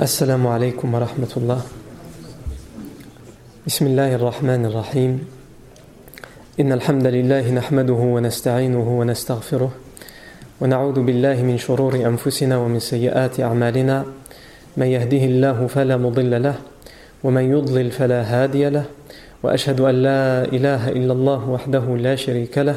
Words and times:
السلام 0.00 0.46
عليكم 0.46 0.94
ورحمة 0.94 1.32
الله. 1.36 1.62
بسم 3.66 3.84
الله 3.86 4.14
الرحمن 4.14 4.62
الرحيم. 4.66 5.12
إن 6.60 6.72
الحمد 6.72 7.06
لله 7.06 7.50
نحمده 7.50 8.00
ونستعينه 8.14 8.88
ونستغفره 9.00 9.72
ونعوذ 10.60 10.98
بالله 11.02 11.36
من 11.42 11.56
شرور 11.58 11.96
أنفسنا 11.96 12.58
ومن 12.58 12.80
سيئات 12.80 13.40
أعمالنا. 13.40 14.04
من 14.76 14.86
يهده 14.86 15.22
الله 15.24 15.66
فلا 15.66 15.96
مضل 15.96 16.42
له 16.42 16.56
ومن 17.24 17.44
يضلل 17.50 17.90
فلا 17.90 18.20
هادي 18.22 18.68
له 18.68 18.84
وأشهد 19.42 19.80
أن 19.80 19.94
لا 20.02 20.44
إله 20.44 20.88
إلا 20.92 21.12
الله 21.12 21.40
وحده 21.50 21.84
لا 21.96 22.14
شريك 22.16 22.58
له 22.58 22.76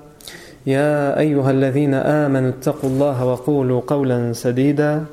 يا 0.65 1.19
أيها 1.19 1.51
الذين 1.51 1.93
آمنوا 1.93 2.49
اتقوا 2.49 2.89
الله 2.89 3.25
وقولوا 3.25 3.81
قولا 3.87 4.33
سديدا 4.33 5.05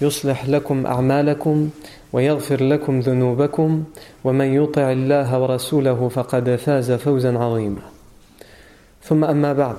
يصلح 0.00 0.48
لكم 0.48 0.86
أعمالكم 0.86 1.70
ويغفر 2.12 2.64
لكم 2.64 3.00
ذنوبكم 3.00 3.84
ومن 4.24 4.54
يطع 4.54 4.92
الله 4.92 5.38
ورسوله 5.38 6.08
فقد 6.08 6.56
فاز 6.56 6.92
فوزا 6.92 7.38
عظيما 7.38 7.82
ثم 9.02 9.24
أما 9.24 9.52
بعد 9.52 9.76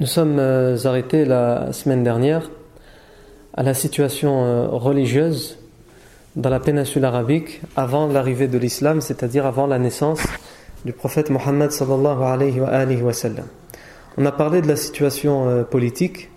Nous 0.00 0.06
sommes 0.06 0.38
arrêtés 0.84 1.24
la 1.24 1.72
semaine 1.72 2.04
dernière 2.04 2.48
à 3.54 3.64
la 3.64 3.74
situation 3.74 4.70
religieuse 4.78 5.58
dans 6.36 6.50
la 6.50 6.60
péninsule 6.60 7.04
arabique 7.04 7.60
avant 7.74 8.06
l'arrivée 8.06 8.46
de 8.46 8.58
l'islam, 8.58 9.00
c'est-à-dire 9.00 9.44
avant 9.44 9.66
la 9.66 9.80
naissance 9.80 10.20
du 10.84 10.92
prophète 10.92 11.30
Mohammed 11.30 11.70
sallallahu 11.70 12.22
alayhi 12.22 12.60
wa, 12.60 12.68
alayhi 12.68 13.02
wa 13.02 13.12
sallam. 13.12 13.46
On 14.16 14.26
a 14.26 14.32
parlé 14.32 14.62
de 14.62 14.68
la 14.68 14.76
situation 14.76 15.64
politique, 15.70 16.30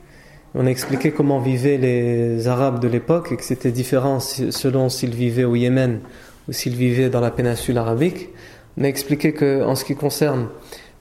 on 0.54 0.68
a 0.68 0.70
expliqué 0.70 1.12
comment 1.12 1.40
vivaient 1.40 1.78
les 1.78 2.48
Arabes 2.48 2.80
de 2.80 2.90
l'époque 2.90 3.32
et 3.32 3.38
que 3.38 3.44
c'était 3.44 3.72
différent 3.72 4.20
selon 4.20 4.90
s'ils 4.90 5.16
vivaient 5.16 5.46
au 5.46 5.56
Yémen 5.56 6.02
ou 6.50 6.52
s'ils 6.52 6.76
vivaient 6.76 7.10
dans 7.10 7.22
la 7.22 7.32
péninsule 7.32 7.78
arabique. 7.78 8.30
On 8.78 8.84
a 8.84 8.88
expliqué 8.88 9.34
qu'en 9.34 9.76
ce 9.76 9.86
qui 9.86 9.96
concerne 9.96 10.48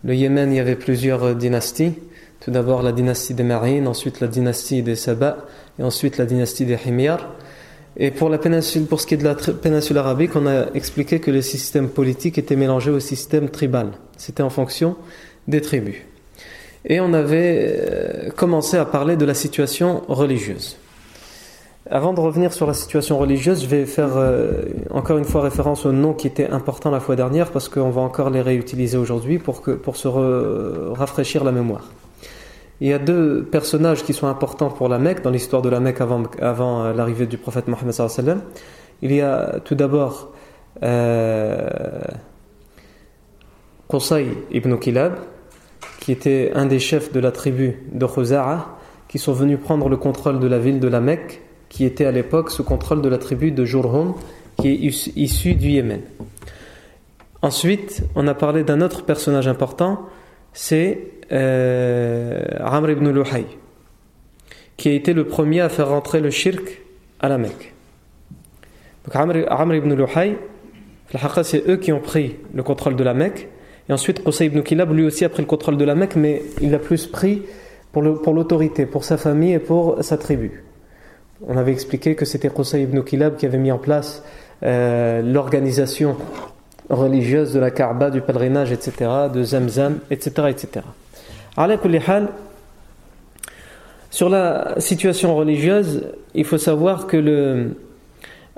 le 0.04 0.14
Yémen, 0.14 0.52
il 0.52 0.56
y 0.56 0.60
avait 0.60 0.76
plusieurs 0.76 1.34
dynasties. 1.34 1.94
Tout 2.40 2.50
d'abord 2.50 2.82
la 2.82 2.92
dynastie 2.92 3.34
des 3.34 3.42
Marines, 3.42 3.86
ensuite 3.86 4.20
la 4.20 4.28
dynastie 4.28 4.82
des 4.82 4.96
Saba 4.96 5.38
et 5.78 5.82
ensuite 5.82 6.16
la 6.16 6.24
dynastie 6.24 6.64
des 6.64 6.78
Himyar. 6.86 7.34
Et 8.02 8.10
pour, 8.10 8.30
la 8.30 8.38
péninsule, 8.38 8.86
pour 8.86 8.98
ce 8.98 9.06
qui 9.06 9.12
est 9.12 9.18
de 9.18 9.24
la 9.24 9.34
péninsule 9.34 9.98
arabique, 9.98 10.34
on 10.34 10.46
a 10.46 10.72
expliqué 10.72 11.20
que 11.20 11.30
le 11.30 11.42
système 11.42 11.90
politique 11.90 12.38
était 12.38 12.56
mélangé 12.56 12.90
au 12.90 12.98
système 12.98 13.50
tribal. 13.50 13.90
C'était 14.16 14.42
en 14.42 14.48
fonction 14.48 14.96
des 15.46 15.60
tribus. 15.60 15.96
Et 16.86 16.98
on 16.98 17.12
avait 17.12 18.32
commencé 18.36 18.78
à 18.78 18.86
parler 18.86 19.16
de 19.16 19.26
la 19.26 19.34
situation 19.34 20.02
religieuse. 20.08 20.78
Avant 21.90 22.14
de 22.14 22.20
revenir 22.20 22.54
sur 22.54 22.66
la 22.66 22.72
situation 22.72 23.18
religieuse, 23.18 23.64
je 23.64 23.66
vais 23.66 23.84
faire 23.84 24.12
encore 24.90 25.18
une 25.18 25.24
fois 25.24 25.42
référence 25.42 25.84
aux 25.84 25.92
noms 25.92 26.14
qui 26.14 26.26
étaient 26.26 26.48
importants 26.48 26.90
la 26.90 27.00
fois 27.00 27.16
dernière 27.16 27.50
parce 27.50 27.68
qu'on 27.68 27.90
va 27.90 28.00
encore 28.00 28.30
les 28.30 28.40
réutiliser 28.40 28.96
aujourd'hui 28.96 29.38
pour, 29.38 29.60
pour 29.60 29.96
se 29.96 30.08
rafraîchir 30.08 31.44
la 31.44 31.52
mémoire. 31.52 31.90
Il 32.80 32.88
y 32.88 32.92
a 32.92 32.98
deux 32.98 33.44
personnages 33.44 34.04
qui 34.04 34.14
sont 34.14 34.26
importants 34.26 34.70
pour 34.70 34.88
la 34.88 34.98
Mecque, 34.98 35.22
dans 35.22 35.30
l'histoire 35.30 35.60
de 35.60 35.68
la 35.68 35.80
Mecque 35.80 36.00
avant, 36.00 36.22
avant 36.40 36.92
l'arrivée 36.92 37.26
du 37.26 37.36
prophète 37.36 37.68
Mohammed. 37.68 37.94
Il 39.02 39.12
y 39.12 39.20
a 39.20 39.60
tout 39.64 39.74
d'abord 39.74 40.32
euh, 40.82 41.68
ibn 44.50 44.76
Kilab, 44.76 45.14
qui 46.00 46.12
était 46.12 46.52
un 46.54 46.66
des 46.66 46.78
chefs 46.78 47.12
de 47.12 47.20
la 47.20 47.32
tribu 47.32 47.76
de 47.92 48.06
Khuza'a, 48.06 48.78
qui 49.08 49.18
sont 49.18 49.32
venus 49.32 49.58
prendre 49.60 49.88
le 49.88 49.96
contrôle 49.96 50.38
de 50.38 50.46
la 50.46 50.58
ville 50.58 50.80
de 50.80 50.88
la 50.88 51.00
Mecque, 51.00 51.42
qui 51.68 51.84
était 51.84 52.06
à 52.06 52.12
l'époque 52.12 52.50
sous 52.50 52.64
contrôle 52.64 53.02
de 53.02 53.08
la 53.08 53.18
tribu 53.18 53.52
de 53.52 53.64
Jurhum, 53.64 54.14
qui 54.58 54.68
est 54.68 55.16
issue 55.16 55.54
du 55.54 55.68
Yémen. 55.68 56.00
Ensuite, 57.42 58.04
on 58.14 58.26
a 58.26 58.34
parlé 58.34 58.64
d'un 58.64 58.80
autre 58.80 59.04
personnage 59.04 59.48
important, 59.48 60.06
c'est 60.52 60.98
euh, 60.98 61.19
Amr 61.30 62.90
ibn 62.90 63.08
Luhay, 63.10 63.46
qui 64.76 64.88
a 64.88 64.92
été 64.92 65.12
le 65.12 65.26
premier 65.26 65.60
à 65.60 65.68
faire 65.68 65.88
rentrer 65.88 66.20
le 66.20 66.30
shirk 66.30 66.80
à 67.20 67.28
la 67.28 67.38
Mecque. 67.38 67.72
Donc 69.04 69.16
Amr, 69.16 69.74
ibn 69.74 69.94
Luhay, 69.94 70.36
c'est 71.42 71.68
eux 71.68 71.76
qui 71.76 71.92
ont 71.92 72.00
pris 72.00 72.36
le 72.54 72.62
contrôle 72.62 72.96
de 72.96 73.04
la 73.04 73.14
Mecque. 73.14 73.48
Et 73.88 73.92
ensuite, 73.92 74.22
Qusay 74.22 74.46
ibn 74.46 74.62
Kilab, 74.62 74.92
lui 74.92 75.04
aussi, 75.04 75.24
a 75.24 75.28
pris 75.28 75.42
le 75.42 75.48
contrôle 75.48 75.76
de 75.76 75.84
la 75.84 75.94
Mecque, 75.94 76.16
mais 76.16 76.42
il 76.60 76.70
l'a 76.70 76.78
plus 76.78 77.06
pris 77.06 77.42
pour 77.92 78.02
l'autorité, 78.02 78.84
pour, 78.84 78.92
pour, 78.92 79.04
sa 79.04 79.16
famille 79.16 79.54
et 79.54 79.58
pour 79.58 80.02
sa 80.02 80.16
tribu. 80.16 80.64
On 81.46 81.56
avait 81.56 81.72
expliqué 81.72 82.14
que 82.14 82.24
c'était 82.24 82.50
Qusay 82.50 82.82
ibn 82.82 83.02
Kilab 83.02 83.36
qui 83.36 83.46
avait 83.46 83.58
mis 83.58 83.72
en 83.72 83.78
place 83.78 84.22
euh, 84.62 85.22
l'organisation 85.22 86.16
religieuse 86.88 87.52
de 87.52 87.60
la 87.60 87.70
Kaaba, 87.70 88.10
du 88.10 88.20
pèlerinage, 88.20 88.72
etc., 88.72 89.10
de 89.32 89.42
Zamzam, 89.42 89.98
etc., 90.10 90.48
etc. 90.50 90.84
Sur 94.10 94.28
la 94.28 94.74
situation 94.78 95.36
religieuse, 95.36 96.02
il 96.34 96.44
faut 96.44 96.58
savoir 96.58 97.06
que 97.06 97.74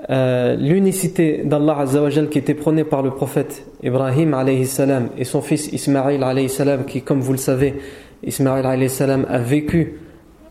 euh, 0.09 0.55
l'unicité 0.57 1.43
d'Allah 1.45 1.79
Azzawajal 1.79 2.27
qui 2.27 2.37
était 2.37 2.55
prônée 2.55 2.83
par 2.83 3.03
le 3.03 3.11
prophète 3.11 3.65
Ibrahim 3.83 4.33
alayhi 4.33 4.65
salam 4.65 5.09
et 5.17 5.23
son 5.23 5.41
fils 5.41 5.71
Ismaïl 5.71 6.23
alayhi 6.23 6.49
salam 6.49 6.83
qui 6.83 7.03
comme 7.03 7.21
vous 7.21 7.31
le 7.31 7.37
savez 7.37 7.75
Ismaïl 8.21 8.89
salam 8.89 9.25
a 9.29 9.37
vécu 9.37 9.99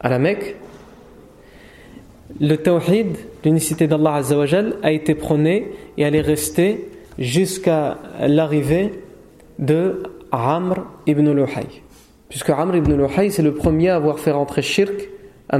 à 0.00 0.09
la 0.09 0.19
Mecque 0.19 0.56
le 2.41 2.56
tawhid 2.56 3.14
l'unicité 3.44 3.86
d'Allah 3.86 4.14
Azzawajal 4.14 4.76
a 4.82 4.91
été 4.91 5.14
prôné 5.14 5.70
et 5.98 6.03
elle 6.03 6.14
est 6.14 6.22
restée 6.22 6.88
jusqu'à 7.19 7.98
l'arrivée 8.26 9.03
de 9.59 10.03
Amr 10.30 10.86
ibn 11.06 11.30
Luhay 11.30 11.81
puisque 12.32 12.48
Amr 12.48 12.76
ibn 12.76 12.94
Luhay 12.94 13.28
c'est 13.28 13.43
le 13.43 13.53
premier 13.53 13.91
à 13.91 13.97
avoir 13.97 14.19
fait 14.19 14.31
rentrer 14.31 14.62
shirk 14.62 15.10
à 15.50 15.59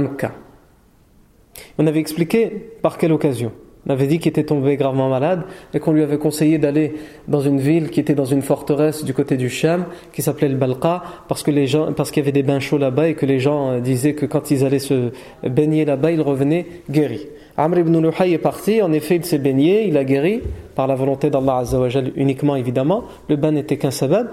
on 1.77 1.85
avait 1.85 1.99
expliqué 1.99 2.49
par 2.81 2.97
quelle 2.97 3.11
occasion. 3.11 3.51
On 3.85 3.91
avait 3.91 4.07
dit 4.07 4.17
qu'il 4.17 4.29
était 4.29 4.43
tombé 4.43 4.75
gravement 4.75 5.07
malade 5.07 5.43
et 5.75 5.79
qu'on 5.79 5.91
lui 5.91 6.01
avait 6.01 6.17
conseillé 6.17 6.57
d'aller 6.57 6.95
dans 7.27 7.41
une 7.41 7.59
ville 7.59 7.91
qui 7.91 7.99
était 7.99 8.15
dans 8.15 8.25
une 8.25 8.41
forteresse 8.41 9.03
du 9.03 9.13
côté 9.13 9.37
du 9.37 9.49
Sham 9.49 9.85
qui 10.13 10.23
s'appelait 10.23 10.47
le 10.47 10.55
Balqa 10.55 11.03
parce 11.27 11.43
que 11.43 11.51
les 11.51 11.67
qu'il 11.67 12.17
y 12.17 12.19
avait 12.21 12.31
des 12.31 12.41
bains 12.41 12.59
chauds 12.59 12.79
là-bas 12.79 13.09
et 13.09 13.13
que 13.13 13.27
les 13.27 13.39
gens 13.39 13.77
disaient 13.79 14.15
que 14.15 14.25
quand 14.25 14.49
ils 14.49 14.65
allaient 14.65 14.79
se 14.79 15.11
baigner 15.43 15.85
là-bas 15.85 16.09
ils 16.09 16.21
revenaient 16.21 16.65
guéris. 16.89 17.27
Amr 17.55 17.79
ibn 17.79 18.01
Luhay 18.01 18.31
est 18.31 18.39
parti, 18.39 18.81
en 18.81 18.91
effet 18.93 19.17
il 19.17 19.25
s'est 19.25 19.37
baigné, 19.37 19.85
il 19.85 19.95
a 19.97 20.03
guéri 20.03 20.41
par 20.73 20.87
la 20.87 20.95
volonté 20.95 21.29
d'Allah 21.29 21.57
Azzawajal 21.57 22.13
uniquement 22.15 22.55
évidemment, 22.55 23.03
le 23.29 23.35
bain 23.35 23.51
n'était 23.51 23.77
qu'un 23.77 23.91
sabbat 23.91 24.23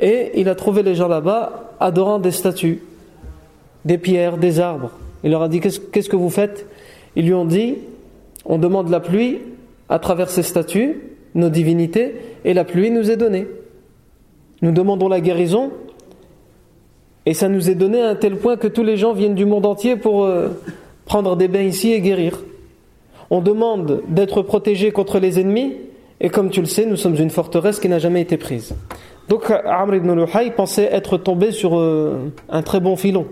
et 0.00 0.40
il 0.40 0.48
a 0.48 0.54
trouvé 0.54 0.82
les 0.82 0.94
gens 0.94 1.08
là-bas 1.08 1.74
adorant 1.80 2.18
des 2.18 2.30
statues, 2.30 2.82
des 3.84 3.98
pierres, 3.98 4.38
des 4.38 4.60
arbres. 4.60 4.90
Il 5.24 5.30
leur 5.30 5.42
a 5.42 5.48
dit 5.48 5.60
qu'est-ce 5.60 6.08
que 6.08 6.16
vous 6.16 6.30
faites? 6.30 6.66
Ils 7.16 7.26
lui 7.26 7.34
ont 7.34 7.44
dit 7.44 7.76
on 8.44 8.58
demande 8.58 8.88
la 8.90 9.00
pluie 9.00 9.38
à 9.88 9.98
travers 9.98 10.30
ces 10.30 10.42
statues, 10.42 11.00
nos 11.34 11.48
divinités, 11.48 12.14
et 12.44 12.54
la 12.54 12.64
pluie 12.64 12.90
nous 12.90 13.10
est 13.10 13.16
donnée. 13.16 13.46
Nous 14.62 14.72
demandons 14.72 15.08
la 15.08 15.20
guérison, 15.20 15.70
et 17.26 17.34
ça 17.34 17.48
nous 17.48 17.70
est 17.70 17.74
donné 17.74 18.00
à 18.00 18.10
un 18.10 18.14
tel 18.14 18.36
point 18.36 18.56
que 18.56 18.66
tous 18.66 18.82
les 18.82 18.96
gens 18.96 19.12
viennent 19.12 19.34
du 19.34 19.46
monde 19.46 19.66
entier 19.66 19.96
pour 19.96 20.24
euh, 20.24 20.48
prendre 21.04 21.36
des 21.36 21.48
bains 21.48 21.62
ici 21.62 21.92
et 21.92 22.00
guérir. 22.00 22.42
On 23.30 23.40
demande 23.40 24.02
d'être 24.08 24.42
protégés 24.42 24.92
contre 24.92 25.18
les 25.18 25.38
ennemis, 25.40 25.74
et 26.20 26.30
comme 26.30 26.50
tu 26.50 26.60
le 26.60 26.66
sais, 26.66 26.86
nous 26.86 26.96
sommes 26.96 27.16
une 27.16 27.30
forteresse 27.30 27.80
qui 27.80 27.88
n'a 27.88 27.98
jamais 27.98 28.20
été 28.20 28.36
prise. 28.36 28.74
Donc 29.31 29.51
Amr 29.51 29.95
ibn 29.95 30.13
Luhay 30.13 30.51
pensait 30.51 30.89
être 30.91 31.17
tombé 31.17 31.51
sur 31.51 31.77
euh, 31.77 32.31
un 32.49 32.61
très 32.61 32.79
bon 32.79 32.95
filon. 32.95 33.25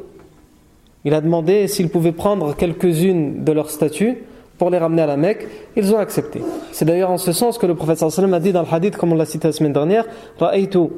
Il 1.05 1.13
a 1.13 1.21
demandé 1.21 1.67
s'il 1.67 1.89
pouvait 1.89 2.11
prendre 2.11 2.55
quelques-unes 2.55 3.43
de 3.43 3.51
leurs 3.51 3.69
statues 3.69 4.17
pour 4.57 4.69
les 4.69 4.77
ramener 4.77 5.01
à 5.01 5.05
la 5.05 5.17
Mecque, 5.17 5.47
ils 5.75 5.93
ont 5.93 5.97
accepté. 5.97 6.41
C'est 6.71 6.85
d'ailleurs 6.85 7.11
en 7.11 7.17
ce 7.17 7.31
sens 7.33 7.57
que 7.57 7.65
le 7.65 7.75
prophète 7.75 7.97
sallam 7.97 8.33
a 8.33 8.39
dit 8.39 8.53
dans 8.53 8.61
le 8.61 8.67
hadith, 8.71 8.95
comme 8.95 9.11
on 9.11 9.15
l'a 9.15 9.25
cité 9.25 9.49
la 9.49 9.51
semaine 9.51 9.73
dernière, 9.73 10.05
Ra'aytu 10.39 10.89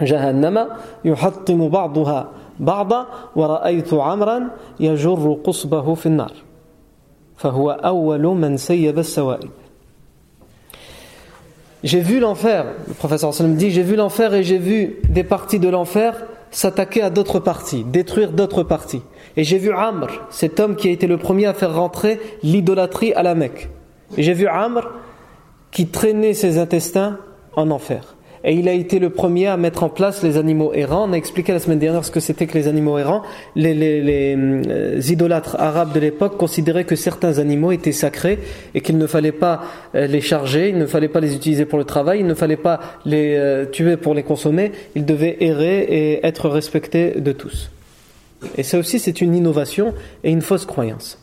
جهنم 0.00 0.68
يحطم 1.04 1.68
بعضها 1.68 2.28
بعضا 2.60 3.06
ورأيت 3.36 3.94
عمرا 3.94 4.50
يجر 4.80 5.38
قصبه 5.44 5.94
في 5.94 6.06
النار 6.06 6.32
فهو 7.36 7.70
أول 7.70 8.22
من 8.22 8.56
سيب 8.56 8.98
السوائب 8.98 9.50
j'ai 11.83 12.01
vu 12.01 12.19
l'enfer, 12.19 12.65
le 12.87 12.93
professeur 12.93 13.33
sallam 13.33 13.55
dit, 13.55 13.71
j'ai 13.71 13.83
vu 13.83 13.95
l'enfer 13.95 14.33
et 14.33 14.43
j'ai 14.43 14.57
vu 14.57 14.97
des 15.09 15.23
parties 15.23 15.59
de 15.59 15.69
l'enfer 15.69 16.25
s'attaquer 16.49 17.01
à 17.01 17.09
d'autres 17.09 17.39
parties, 17.39 17.83
détruire 17.83 18.31
d'autres 18.31 18.63
parties. 18.63 19.03
Et 19.35 19.43
j'ai 19.43 19.59
vu 19.59 19.71
Amr, 19.71 20.07
cet 20.29 20.59
homme 20.59 20.75
qui 20.75 20.87
a 20.87 20.91
été 20.91 21.05
le 21.05 21.17
premier 21.17 21.45
à 21.45 21.53
faire 21.53 21.75
rentrer 21.75 22.19
l'idolâtrie 22.41 23.13
à 23.13 23.21
la 23.21 23.35
Mecque. 23.35 23.69
J'ai 24.17 24.33
vu 24.33 24.47
Amr 24.47 24.89
qui 25.71 25.87
traînait 25.87 26.33
ses 26.33 26.57
intestins 26.57 27.19
en 27.55 27.69
enfer. 27.69 28.16
Et 28.47 28.53
il 28.53 28.69
a 28.69 28.71
été 28.71 28.99
le 28.99 29.09
premier 29.09 29.47
à 29.47 29.57
mettre 29.57 29.83
en 29.83 29.89
place 29.89 30.23
les 30.23 30.37
animaux 30.37 30.71
errants. 30.73 31.09
On 31.09 31.11
a 31.11 31.17
expliqué 31.17 31.51
la 31.51 31.59
semaine 31.59 31.79
dernière 31.79 32.05
ce 32.05 32.11
que 32.11 32.21
c'était 32.21 32.47
que 32.47 32.57
les 32.57 32.69
animaux 32.69 32.97
errants. 32.97 33.21
Les, 33.57 33.75
euh, 34.37 35.01
idolâtres 35.01 35.57
arabes 35.59 35.93
de 35.93 35.99
l'époque 35.99 36.37
considéraient 36.37 36.85
que 36.85 36.95
certains 36.95 37.39
animaux 37.39 37.73
étaient 37.73 37.91
sacrés 37.91 38.39
et 38.73 38.79
qu'il 38.79 38.97
ne 38.97 39.05
fallait 39.05 39.33
pas 39.33 39.63
euh, 39.95 40.07
les 40.07 40.21
charger, 40.21 40.69
il 40.69 40.77
ne 40.77 40.85
fallait 40.85 41.09
pas 41.09 41.19
les 41.19 41.35
utiliser 41.35 41.65
pour 41.65 41.77
le 41.77 41.83
travail, 41.83 42.21
il 42.21 42.25
ne 42.25 42.33
fallait 42.33 42.55
pas 42.55 42.79
les 43.03 43.35
euh, 43.35 43.65
tuer 43.65 43.97
pour 43.97 44.13
les 44.13 44.23
consommer. 44.23 44.71
Ils 44.95 45.05
devaient 45.05 45.35
errer 45.41 45.81
et 45.81 46.25
être 46.25 46.47
respectés 46.47 47.19
de 47.19 47.33
tous. 47.33 47.69
Et 48.55 48.63
ça 48.63 48.77
aussi, 48.77 48.99
c'est 48.99 49.19
une 49.19 49.35
innovation 49.35 49.93
et 50.23 50.31
une 50.31 50.41
fausse 50.41 50.65
croyance. 50.65 51.19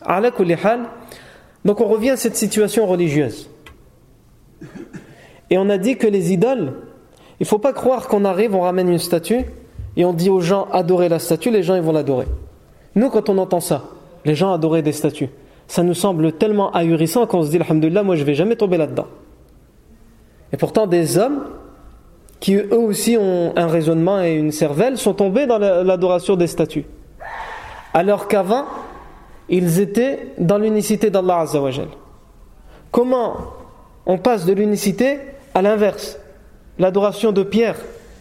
Donc 1.65 1.81
on 1.81 1.87
revient 1.87 2.11
à 2.11 2.17
cette 2.17 2.35
situation 2.35 2.85
religieuse. 2.85 3.49
Et 5.49 5.57
on 5.57 5.69
a 5.69 5.79
dit 5.79 5.97
que 5.97 6.05
les 6.05 6.31
idoles, 6.31 6.73
il 7.39 7.43
ne 7.43 7.47
faut 7.47 7.59
pas 7.59 7.73
croire 7.73 8.07
qu'on 8.07 8.25
arrive, 8.25 8.55
on 8.55 8.61
ramène 8.61 8.89
une 8.89 8.99
statue 8.99 9.45
et 9.97 10.05
on 10.05 10.13
dit 10.13 10.29
aux 10.29 10.39
gens 10.39 10.67
adorez 10.71 11.09
la 11.09 11.19
statue, 11.19 11.51
les 11.51 11.63
gens 11.63 11.75
ils 11.75 11.81
vont 11.81 11.91
l'adorer. 11.91 12.27
Nous, 12.95 13.09
quand 13.09 13.29
on 13.29 13.37
entend 13.37 13.59
ça, 13.59 13.83
les 14.23 14.35
gens 14.35 14.53
adorer 14.53 14.81
des 14.81 14.93
statues, 14.93 15.29
ça 15.67 15.83
nous 15.83 15.93
semble 15.93 16.33
tellement 16.33 16.71
ahurissant 16.71 17.27
qu'on 17.27 17.43
se 17.43 17.49
dit 17.49 17.57
Alhamdulillah, 17.57 18.03
moi 18.03 18.15
je 18.15 18.23
vais 18.23 18.35
jamais 18.35 18.55
tomber 18.55 18.77
là-dedans. 18.77 19.07
Et 20.53 20.57
pourtant, 20.57 20.87
des 20.87 21.17
hommes 21.17 21.43
qui 22.39 22.55
eux 22.55 22.77
aussi 22.77 23.17
ont 23.17 23.53
un 23.55 23.67
raisonnement 23.67 24.21
et 24.21 24.35
une 24.35 24.51
cervelle 24.51 24.97
sont 24.97 25.13
tombés 25.13 25.47
dans 25.47 25.57
l'adoration 25.57 26.35
des 26.35 26.47
statues. 26.47 26.85
Alors 27.93 28.27
qu'avant, 28.27 28.65
ils 29.49 29.79
étaient 29.79 30.33
dans 30.37 30.57
l'unicité 30.57 31.09
d'Allah 31.09 31.39
Azzawajal. 31.39 31.87
Comment 32.91 33.35
on 34.05 34.17
passe 34.17 34.45
de 34.45 34.53
l'unicité 34.53 35.19
à 35.53 35.61
l'inverse? 35.61 36.19
L'adoration 36.79 37.31
de 37.31 37.43
pierres 37.43 37.77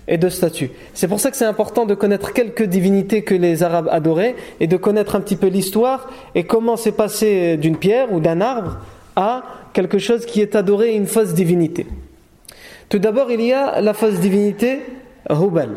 et 0.07 0.19
de 0.19 0.29
statues. 0.29 0.71
C'est 0.93 1.09
pour 1.09 1.21
ça 1.21 1.31
que 1.31 1.37
c'est 1.37 1.45
important 1.45 1.87
de 1.87 1.95
connaître 1.95 2.33
quelques 2.33 2.65
divinités 2.65 3.23
que 3.23 3.35
les 3.35 3.63
Arabes 3.63 3.89
adoraient 3.91 4.35
et 4.61 4.67
de 4.67 4.77
connaître 4.77 5.17
un 5.17 5.21
petit 5.21 5.37
peu 5.37 5.47
l'histoire 5.47 6.11
et 6.35 6.45
comment 6.45 6.77
c'est 6.77 6.93
passé 6.93 7.57
d'une 7.57 7.77
pierre 7.77 8.13
ou 8.13 8.21
d'un 8.21 8.41
arbre 8.41 8.79
à 9.17 9.43
quelque 9.73 9.99
chose 9.99 10.27
qui 10.27 10.41
est 10.41 10.57
adoré, 10.57 10.95
une 10.95 11.07
fausse 11.07 11.35
divinité. 11.35 11.87
Tout 12.89 12.99
d'abord, 12.99 13.31
il 13.31 13.41
y 13.41 13.53
a 13.53 13.81
la 13.81 13.95
fausse 13.95 14.21
divinité 14.21 14.81
Hubal, 15.31 15.77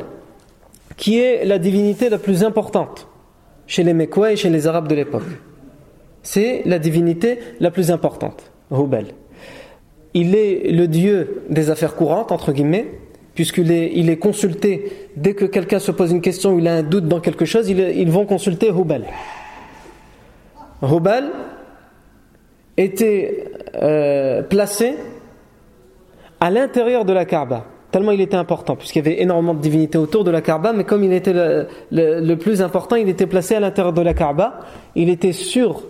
qui 0.97 1.19
est 1.19 1.45
la 1.45 1.57
divinité 1.57 2.09
la 2.09 2.17
plus 2.17 2.43
importante 2.43 3.07
chez 3.65 3.83
les 3.83 3.93
Mekwa 3.93 4.33
et 4.33 4.35
chez 4.35 4.49
les 4.49 4.67
Arabes 4.67 4.87
de 4.87 4.95
l'époque. 4.95 5.23
C'est 6.21 6.63
la 6.65 6.79
divinité 6.79 7.39
la 7.59 7.71
plus 7.71 7.91
importante, 7.91 8.51
Hubal 8.71 9.05
il 10.17 10.35
est 10.35 10.71
le 10.71 10.87
Dieu 10.87 11.43
des 11.47 11.69
affaires 11.69 11.95
courantes, 11.95 12.31
entre 12.31 12.51
guillemets, 12.51 12.87
puisqu'il 13.35 13.71
est, 13.71 13.91
il 13.93 14.09
est 14.09 14.17
consulté. 14.17 14.91
Dès 15.15 15.35
que 15.35 15.45
quelqu'un 15.45 15.77
se 15.77 15.91
pose 15.91 16.11
une 16.11 16.21
question 16.21 16.55
ou 16.55 16.59
il 16.59 16.67
a 16.67 16.73
un 16.73 16.81
doute 16.81 17.07
dans 17.07 17.19
quelque 17.19 17.45
chose, 17.45 17.69
ils, 17.69 18.09
vont 18.09 18.25
consulter 18.25 18.69
Hubal. 18.69 19.05
Hubal 20.81 21.25
était 22.77 23.45
euh, 23.75 24.41
placé 24.41 24.95
à 26.39 26.49
l'intérieur 26.49 27.05
de 27.05 27.13
la 27.13 27.25
Kaaba, 27.25 27.65
tellement 27.91 28.11
il 28.11 28.21
était 28.21 28.37
important, 28.37 28.75
puisqu'il 28.75 28.99
y 28.99 29.07
avait 29.07 29.21
énormément 29.21 29.53
de 29.53 29.61
divinités 29.61 29.99
autour 29.99 30.23
de 30.23 30.31
la 30.31 30.41
Kaaba, 30.41 30.73
mais 30.73 30.83
comme 30.83 31.03
il 31.03 31.13
était 31.13 31.33
le, 31.33 31.67
le 31.91 32.35
plus 32.35 32.63
important, 32.63 32.95
il 32.95 33.07
était 33.07 33.27
placé 33.27 33.53
à 33.53 33.59
l'intérieur 33.59 33.93
de 33.93 34.01
la 34.01 34.15
Kaaba, 34.15 34.61
il 34.95 35.09
était 35.09 35.31
sûr 35.31 35.83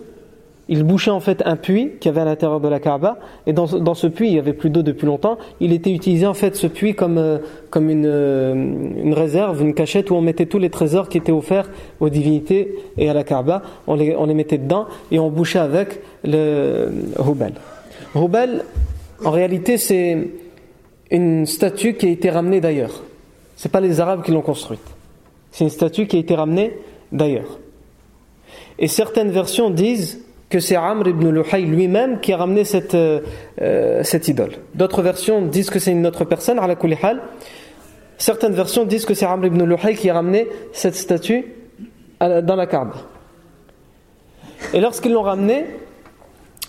il 0.68 0.82
bouchait 0.82 1.10
en 1.10 1.20
fait 1.20 1.42
un 1.46 1.56
puits 1.56 1.92
qui 2.00 2.08
avait 2.08 2.20
à 2.20 2.24
l'intérieur 2.24 2.60
de 2.60 2.68
la 2.68 2.78
Kaaba 2.78 3.18
et 3.46 3.52
dans, 3.52 3.66
ce 3.66 4.06
puits 4.06 4.28
il 4.28 4.34
y 4.34 4.38
avait 4.38 4.52
plus 4.52 4.70
d'eau 4.70 4.82
depuis 4.82 5.06
longtemps 5.06 5.38
il 5.60 5.72
était 5.72 5.90
utilisé 5.90 6.26
en 6.26 6.34
fait 6.34 6.56
ce 6.56 6.66
puits 6.66 6.94
comme, 6.94 7.18
euh, 7.18 7.38
comme 7.70 7.88
une, 7.90 8.06
euh, 8.06 8.54
une 8.54 9.14
réserve 9.14 9.62
une 9.62 9.74
cachette 9.74 10.10
où 10.10 10.14
on 10.14 10.20
mettait 10.20 10.46
tous 10.46 10.58
les 10.58 10.70
trésors 10.70 11.08
qui 11.08 11.18
étaient 11.18 11.32
offerts 11.32 11.70
aux 12.00 12.08
divinités 12.08 12.74
et 12.96 13.08
à 13.08 13.14
la 13.14 13.24
Kaaba. 13.24 13.62
On 13.86 13.94
les, 13.94 14.14
on 14.16 14.26
les 14.26 14.34
mettait 14.34 14.58
dedans 14.58 14.86
et 15.10 15.18
on 15.18 15.30
bouchait 15.30 15.58
avec 15.58 16.00
le 16.24 16.88
Hubal 17.18 17.54
Hubal 18.14 18.64
en 19.24 19.30
réalité 19.30 19.78
c'est 19.78 20.28
une 21.10 21.46
statue 21.46 21.94
qui 21.94 22.06
a 22.06 22.10
été 22.10 22.30
ramenée 22.30 22.60
d'ailleurs. 22.60 23.02
C'est 23.56 23.72
pas 23.72 23.80
les 23.80 24.00
Arabes 24.00 24.22
qui 24.22 24.30
l'ont 24.30 24.42
construite. 24.42 24.80
C'est 25.50 25.64
une 25.64 25.70
statue 25.70 26.06
qui 26.06 26.16
a 26.16 26.18
été 26.18 26.34
ramenée 26.34 26.72
d'ailleurs. 27.10 27.58
Et 28.78 28.88
certaines 28.88 29.30
versions 29.30 29.70
disent 29.70 30.24
que 30.50 30.60
c'est 30.60 30.76
Amr 30.76 31.08
ibn 31.08 31.28
Luhay 31.28 31.62
lui-même 31.62 32.20
qui 32.20 32.32
a 32.32 32.38
ramené 32.38 32.64
cette, 32.64 32.94
euh, 32.94 33.20
euh, 33.60 34.02
cette 34.02 34.28
idole. 34.28 34.52
D'autres 34.74 35.02
versions 35.02 35.42
disent 35.42 35.70
que 35.70 35.78
c'est 35.78 35.92
une 35.92 36.06
autre 36.06 36.24
personne, 36.24 36.56
la 36.56 36.96
hal. 37.02 37.20
Certaines 38.16 38.54
versions 38.54 38.84
disent 38.84 39.04
que 39.04 39.14
c'est 39.14 39.26
Amr 39.26 39.46
ibn 39.46 39.62
Luhay 39.64 39.94
qui 39.94 40.10
a 40.10 40.14
ramené 40.14 40.48
cette 40.72 40.94
statue 40.94 41.54
dans 42.20 42.56
la 42.56 42.66
Kaaba. 42.66 42.94
Et 44.74 44.80
lorsqu'ils 44.80 45.12
l'ont 45.12 45.22
ramenée, 45.22 45.66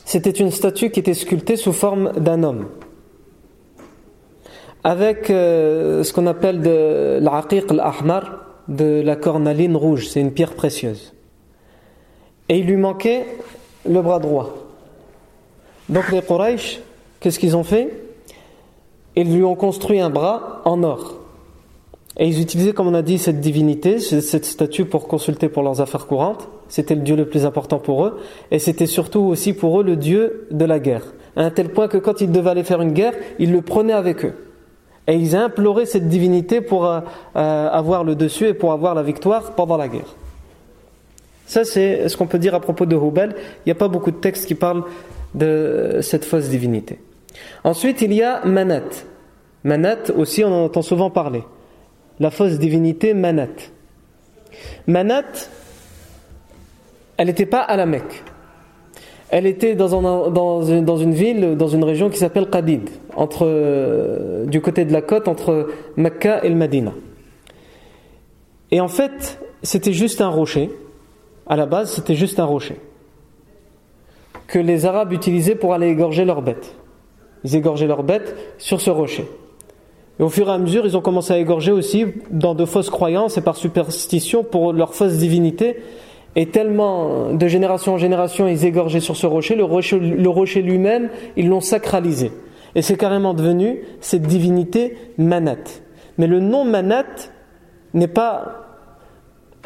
c'était 0.05 0.29
une 0.29 0.51
statue 0.51 0.91
qui 0.91 0.99
était 0.99 1.13
sculptée 1.13 1.55
sous 1.55 1.73
forme 1.73 2.11
d'un 2.13 2.43
homme. 2.43 2.67
Avec 4.83 5.29
euh, 5.29 6.03
ce 6.03 6.13
qu'on 6.13 6.27
appelle 6.27 6.61
de 6.61 7.19
l'aqiq 7.21 7.71
al-ahmar, 7.71 8.45
de 8.67 9.01
la 9.01 9.15
cornaline 9.15 9.75
rouge, 9.75 10.07
c'est 10.07 10.21
une 10.21 10.31
pierre 10.31 10.53
précieuse. 10.53 11.13
Et 12.47 12.59
il 12.59 12.65
lui 12.65 12.77
manquait 12.77 13.25
le 13.87 14.01
bras 14.01 14.19
droit. 14.19 14.55
Donc 15.87 16.11
les 16.11 16.21
Quraysh, 16.21 16.79
qu'est-ce 17.19 17.39
qu'ils 17.39 17.57
ont 17.57 17.63
fait? 17.63 18.03
Ils 19.15 19.33
lui 19.33 19.43
ont 19.43 19.55
construit 19.55 19.99
un 19.99 20.09
bras 20.09 20.61
en 20.65 20.83
or. 20.83 21.15
Et 22.17 22.27
ils 22.27 22.41
utilisaient, 22.41 22.73
comme 22.73 22.87
on 22.87 22.93
a 22.93 23.01
dit, 23.01 23.17
cette 23.17 23.39
divinité, 23.39 23.99
cette 23.99 24.45
statue 24.45 24.85
pour 24.85 25.07
consulter 25.07 25.47
pour 25.47 25.63
leurs 25.63 25.79
affaires 25.79 26.05
courantes. 26.05 26.49
C'était 26.67 26.95
le 26.95 27.01
dieu 27.01 27.15
le 27.15 27.25
plus 27.25 27.45
important 27.45 27.79
pour 27.79 28.05
eux. 28.05 28.19
Et 28.51 28.59
c'était 28.59 28.87
surtout 28.87 29.21
aussi 29.21 29.53
pour 29.53 29.79
eux 29.79 29.83
le 29.83 29.95
dieu 29.95 30.47
de 30.51 30.65
la 30.65 30.79
guerre. 30.79 31.13
À 31.35 31.43
un 31.43 31.49
tel 31.49 31.69
point 31.69 31.87
que 31.87 31.97
quand 31.97 32.21
ils 32.21 32.31
devaient 32.31 32.49
aller 32.49 32.63
faire 32.63 32.81
une 32.81 32.91
guerre, 32.91 33.13
ils 33.39 33.51
le 33.51 33.61
prenaient 33.61 33.93
avec 33.93 34.25
eux. 34.25 34.33
Et 35.07 35.15
ils 35.15 35.35
imploraient 35.35 35.85
cette 35.85 36.07
divinité 36.07 36.61
pour 36.61 36.85
euh, 36.85 36.99
euh, 37.35 37.69
avoir 37.69 38.03
le 38.03 38.15
dessus 38.15 38.47
et 38.47 38.53
pour 38.53 38.73
avoir 38.73 38.93
la 38.95 39.01
victoire 39.01 39.53
pendant 39.55 39.77
la 39.77 39.87
guerre. 39.87 40.15
Ça, 41.49 41.65
c'est 41.65 42.07
ce 42.07 42.15
qu'on 42.15 42.27
peut 42.27 42.37
dire 42.37 42.53
à 42.53 42.59
propos 42.59 42.85
de 42.85 42.95
Hubal. 42.95 43.33
Il 43.35 43.69
n'y 43.69 43.71
a 43.71 43.75
pas 43.75 43.87
beaucoup 43.87 44.11
de 44.11 44.17
textes 44.17 44.45
qui 44.45 44.53
parlent 44.53 44.83
de 45.33 45.97
cette 46.03 46.23
fausse 46.23 46.47
divinité. 46.47 46.99
Ensuite, 47.63 48.03
il 48.03 48.13
y 48.13 48.21
a 48.21 48.45
Manat. 48.45 48.83
Manat 49.63 50.11
aussi, 50.15 50.43
on 50.43 50.53
en 50.53 50.65
entend 50.65 50.83
souvent 50.83 51.09
parler. 51.09 51.41
La 52.19 52.29
fausse 52.29 52.59
divinité 52.59 53.15
Manat. 53.15 53.47
Manat, 54.85 55.23
elle 57.17 57.25
n'était 57.25 57.47
pas 57.47 57.61
à 57.61 57.75
la 57.77 57.87
Mecque. 57.87 58.23
Elle 59.31 59.47
était 59.47 59.73
dans, 59.73 59.87
une, 60.61 61.13
ville, 61.13 61.55
dans 61.57 61.67
une 61.67 61.83
région 61.83 62.11
qui 62.11 62.19
s'appelle 62.19 62.47
Qadid, 62.51 62.91
entre, 63.15 63.47
euh, 63.47 64.45
du 64.45 64.61
côté 64.61 64.85
de 64.85 64.93
la 64.93 65.01
côte, 65.01 65.27
entre 65.27 65.69
Mecca 65.97 66.43
et 66.43 66.49
le 66.49 66.55
Medina. 66.55 66.93
Et 68.69 68.79
en 68.81 68.87
fait, 68.87 69.39
c'était 69.63 69.93
juste 69.93 70.21
un 70.21 70.29
rocher 70.29 70.69
à 71.49 71.55
la 71.55 71.65
base, 71.65 71.91
c'était 71.91 72.15
juste 72.15 72.39
un 72.39 72.45
rocher 72.45 72.77
que 74.49 74.59
les 74.59 74.85
Arabes 74.85 75.13
utilisaient 75.13 75.55
pour 75.55 75.73
aller 75.73 75.87
égorger 75.87 76.25
leurs 76.25 76.41
bêtes. 76.41 76.75
Ils 77.43 77.55
égorgeaient 77.55 77.87
leurs 77.87 78.03
bêtes 78.03 78.35
sur 78.57 78.81
ce 78.81 78.89
rocher. 78.89 79.25
Et 80.19 80.23
au 80.23 80.29
fur 80.29 80.49
et 80.49 80.51
à 80.51 80.57
mesure, 80.57 80.85
ils 80.85 80.97
ont 80.97 81.01
commencé 81.01 81.33
à 81.33 81.37
égorger 81.37 81.71
aussi 81.71 82.05
dans 82.31 82.55
de 82.55 82.65
fausses 82.65 82.89
croyances 82.89 83.37
et 83.37 83.41
par 83.41 83.55
superstition 83.55 84.43
pour 84.43 84.73
leur 84.73 84.93
fausse 84.93 85.13
divinité. 85.13 85.77
Et 86.35 86.47
tellement 86.47 87.31
de 87.33 87.47
génération 87.47 87.93
en 87.93 87.97
génération, 87.97 88.47
ils 88.47 88.65
égorgeaient 88.65 88.99
sur 88.99 89.15
ce 89.15 89.27
rocher, 89.27 89.55
le 89.55 89.63
rocher, 89.63 89.99
le 89.99 90.29
rocher 90.29 90.61
lui-même, 90.61 91.09
ils 91.37 91.47
l'ont 91.47 91.61
sacralisé. 91.61 92.31
Et 92.75 92.81
c'est 92.81 92.97
carrément 92.97 93.33
devenu 93.33 93.81
cette 94.01 94.23
divinité 94.23 94.97
Manat. 95.17 95.81
Mais 96.17 96.27
le 96.27 96.39
nom 96.39 96.65
Manat 96.65 97.05
n'est 97.93 98.07
pas 98.07 98.67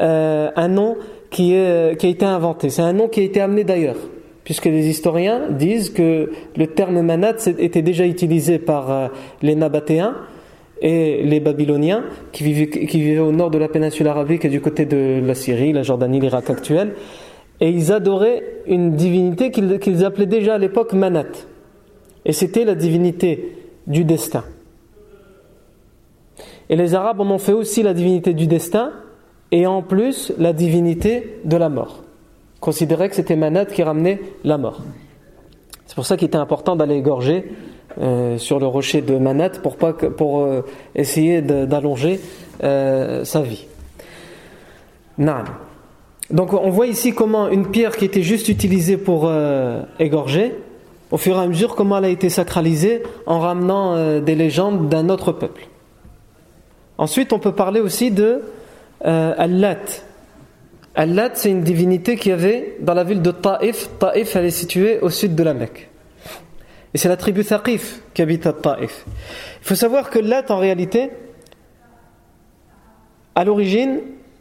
euh, 0.00 0.50
un 0.56 0.68
nom 0.68 0.96
qui, 1.34 1.52
est, 1.52 1.98
qui 1.98 2.06
a 2.06 2.10
été 2.10 2.24
inventé. 2.24 2.70
C'est 2.70 2.82
un 2.82 2.92
nom 2.92 3.08
qui 3.08 3.18
a 3.18 3.24
été 3.24 3.40
amené 3.40 3.64
d'ailleurs, 3.64 3.96
puisque 4.44 4.66
les 4.66 4.86
historiens 4.86 5.50
disent 5.50 5.90
que 5.90 6.30
le 6.56 6.66
terme 6.68 7.02
manat 7.02 7.34
était 7.58 7.82
déjà 7.82 8.06
utilisé 8.06 8.60
par 8.60 8.92
euh, 8.92 9.08
les 9.42 9.56
Nabatéens 9.56 10.14
et 10.80 11.24
les 11.24 11.40
Babyloniens 11.40 12.04
qui 12.30 12.44
vivaient, 12.44 12.68
qui 12.68 13.00
vivaient 13.00 13.18
au 13.18 13.32
nord 13.32 13.50
de 13.50 13.58
la 13.58 13.66
péninsule 13.66 14.06
arabique 14.06 14.44
et 14.44 14.48
du 14.48 14.60
côté 14.60 14.86
de 14.86 15.20
la 15.26 15.34
Syrie, 15.34 15.72
la 15.72 15.82
Jordanie, 15.82 16.20
l'Irak 16.20 16.50
actuel. 16.50 16.94
Et 17.60 17.68
ils 17.68 17.90
adoraient 17.90 18.44
une 18.68 18.92
divinité 18.92 19.50
qu'ils 19.50 20.04
appelaient 20.04 20.26
déjà 20.26 20.54
à 20.54 20.58
l'époque 20.58 20.92
Manat. 20.92 21.24
Et 22.24 22.32
c'était 22.32 22.64
la 22.64 22.76
divinité 22.76 23.56
du 23.88 24.04
destin. 24.04 24.44
Et 26.68 26.76
les 26.76 26.94
Arabes 26.94 27.20
en 27.20 27.28
ont 27.28 27.38
fait 27.38 27.52
aussi 27.52 27.82
la 27.82 27.92
divinité 27.92 28.34
du 28.34 28.46
destin 28.46 28.92
et 29.54 29.68
en 29.68 29.82
plus 29.82 30.32
la 30.36 30.52
divinité 30.52 31.38
de 31.44 31.56
la 31.56 31.68
mort. 31.68 32.02
Ils 32.56 32.60
considéraient 32.60 33.08
que 33.08 33.14
c'était 33.14 33.36
Manat 33.36 33.66
qui 33.66 33.84
ramenait 33.84 34.20
la 34.42 34.58
mort. 34.58 34.80
C'est 35.86 35.94
pour 35.94 36.06
ça 36.06 36.16
qu'il 36.16 36.26
était 36.26 36.36
important 36.36 36.74
d'aller 36.74 36.96
égorger 36.96 37.52
euh, 38.00 38.36
sur 38.36 38.58
le 38.58 38.66
rocher 38.66 39.00
de 39.00 39.16
Manat 39.16 39.50
pour, 39.50 39.76
pas 39.76 39.92
pour 39.92 40.40
euh, 40.40 40.62
essayer 40.96 41.40
d'allonger 41.40 42.18
euh, 42.64 43.24
sa 43.24 43.42
vie. 43.42 43.68
Donc 46.30 46.52
on 46.52 46.70
voit 46.70 46.88
ici 46.88 47.12
comment 47.12 47.48
une 47.48 47.70
pierre 47.70 47.96
qui 47.96 48.06
était 48.06 48.22
juste 48.22 48.48
utilisée 48.48 48.96
pour 48.96 49.30
égorger, 50.00 50.56
au 51.12 51.16
fur 51.16 51.36
et 51.36 51.40
à 51.40 51.46
mesure 51.46 51.76
comment 51.76 51.98
elle 51.98 52.06
a 52.06 52.08
été 52.08 52.28
sacralisée 52.28 53.04
en 53.26 53.38
ramenant 53.38 54.18
des 54.20 54.34
légendes 54.34 54.88
d'un 54.88 55.08
autre 55.10 55.30
peuple. 55.30 55.68
Ensuite, 56.98 57.32
on 57.32 57.38
peut 57.38 57.52
parler 57.52 57.78
aussi 57.78 58.10
de 58.10 58.42
euh, 59.04 59.34
Allat. 59.36 59.78
Allat, 60.94 61.30
c'est 61.34 61.50
une 61.50 61.62
divinité 61.62 62.16
qui 62.16 62.30
avait 62.30 62.76
dans 62.80 62.94
la 62.94 63.04
ville 63.04 63.22
de 63.22 63.30
Taif. 63.30 63.90
Taif, 63.98 64.36
elle 64.36 64.44
est 64.46 64.50
située 64.50 65.00
au 65.00 65.10
sud 65.10 65.34
de 65.34 65.42
la 65.42 65.54
Mecque. 65.54 65.90
Et 66.94 66.98
c'est 66.98 67.08
la 67.08 67.16
tribu 67.16 67.44
Thaqif 67.44 68.00
qui 68.14 68.22
habite 68.22 68.46
à 68.46 68.52
Taif. 68.52 69.04
Il 69.60 69.66
faut 69.66 69.74
savoir 69.74 70.10
que 70.10 70.20
Lat, 70.20 70.44
en 70.50 70.58
réalité, 70.58 71.10
à 73.34 73.44
l'origine, 73.44 74.00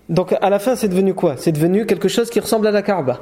donc 0.10 0.36
à 0.40 0.50
la 0.50 0.60
fin, 0.60 0.76
c'est 0.76 0.88
devenu 0.88 1.16
quoi? 1.16 1.36
C'est 1.38 1.52
devenu 1.52 1.86
quelque 1.88 2.08
chose 2.08 2.30
qui 2.30 2.40
ressemble 2.40 2.68
à 2.68 2.72
la 2.72 2.84
Kaaba. 2.84 3.22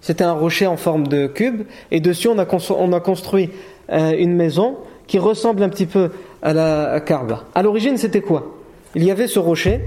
C'était 0.00 0.24
un 0.24 0.32
rocher 0.32 0.66
en 0.66 0.76
forme 0.76 1.08
de 1.08 1.26
cube, 1.26 1.64
et 1.90 2.00
dessus, 2.00 2.28
on 2.28 2.38
a, 2.38 2.46
on 2.70 2.92
a 2.92 3.00
construit 3.00 3.50
euh, 3.90 4.12
une 4.16 4.34
maison 4.34 4.78
qui 5.08 5.18
ressemble 5.18 5.62
un 5.64 5.68
petit 5.68 5.86
peu 5.86 6.10
à 6.40 6.52
la 6.52 7.00
Kaaba. 7.00 7.44
À 7.54 7.62
l'origine, 7.62 7.96
c'était 7.96 8.20
quoi? 8.20 8.56
Il 8.94 9.04
y 9.04 9.10
avait 9.10 9.26
ce 9.26 9.40
rocher 9.40 9.80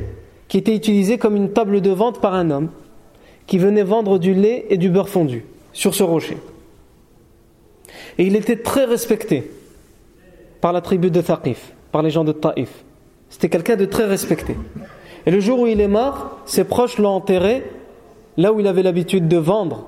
qui 0.54 0.60
était 0.60 0.76
utilisé 0.76 1.18
comme 1.18 1.36
une 1.36 1.52
table 1.52 1.82
de 1.82 1.90
vente 1.90 2.22
par 2.22 2.36
un 2.36 2.52
homme 2.52 2.70
qui 3.48 3.58
venait 3.58 3.82
vendre 3.82 4.20
du 4.20 4.36
lait 4.36 4.68
et 4.70 4.78
du 4.78 4.92
beurre 4.92 5.10
fondu 5.10 5.46
sur 5.72 5.96
ce 5.96 6.04
rocher. 6.04 6.38
Et 8.20 8.28
il 8.28 8.36
était 8.36 8.58
très 8.58 8.86
respecté 8.86 9.50
par 10.62 10.72
la 10.72 10.82
tribu 10.82 11.10
de 11.10 11.22
Thaqif, 11.22 11.74
par 11.92 12.04
les 12.04 12.12
gens 12.12 12.24
de 12.24 12.34
Taif. 12.34 12.70
C'était 13.32 13.50
quelqu'un 13.50 13.78
de 13.78 13.86
très 13.86 14.06
respecté. 14.06 14.56
Et 15.26 15.32
le 15.32 15.40
jour 15.40 15.62
où 15.62 15.66
il 15.66 15.82
est 15.82 15.88
mort, 15.88 16.38
ses 16.46 16.66
proches 16.66 17.00
l'ont 17.00 17.16
enterré 17.16 17.64
là 18.38 18.54
où 18.54 18.60
il 18.60 18.68
avait 18.68 18.84
l'habitude 18.84 19.28
de 19.28 19.38
vendre 19.38 19.88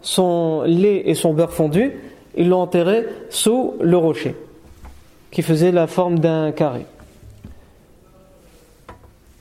son 0.00 0.62
lait 0.62 1.04
et 1.06 1.14
son 1.14 1.32
beurre 1.32 1.52
fondu. 1.52 1.92
Ils 2.36 2.48
l'ont 2.48 2.62
enterré 2.62 3.06
sous 3.30 3.74
le 3.80 3.96
rocher 3.96 4.34
qui 5.30 5.42
faisait 5.42 5.70
la 5.70 5.86
forme 5.86 6.18
d'un 6.18 6.50
carré. 6.50 6.86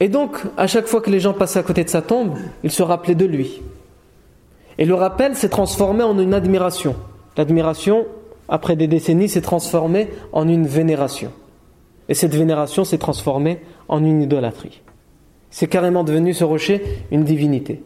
Et 0.02 0.10
donc, 0.10 0.42
à 0.58 0.66
chaque 0.66 0.88
fois 0.88 1.00
que 1.00 1.12
les 1.12 1.20
gens 1.20 1.34
passaient 1.34 1.60
à 1.60 1.64
côté 1.64 1.84
de 1.84 1.90
sa 1.90 2.02
tombe, 2.02 2.36
ils 2.64 2.72
se 2.72 2.82
rappelaient 2.82 3.16
de 3.16 3.26
lui. 3.26 3.62
Et 4.80 4.86
le 4.86 4.96
rappel 4.96 5.36
s'est 5.36 5.48
transformé 5.48 6.04
en 6.04 6.18
une 6.18 6.34
admiration. 6.34 6.96
L'admiration, 7.38 8.08
après 8.50 8.76
des 8.76 8.88
décennies, 8.88 9.30
s'est 9.30 9.42
transformée 9.42 10.10
en 10.34 10.48
une 10.48 10.66
vénération. 10.66 11.32
Et 12.10 12.16
cette 12.16 12.34
vénération 12.34 12.84
s'est 12.84 12.98
transformée 12.98 13.62
en 13.88 14.04
une 14.04 14.24
idolâtrie. 14.24 14.82
C'est 15.52 15.68
carrément 15.68 16.04
devenu 16.04 16.34
ce 16.34 16.44
rocher 16.44 16.82
une 17.12 17.24
divinité 17.24 17.84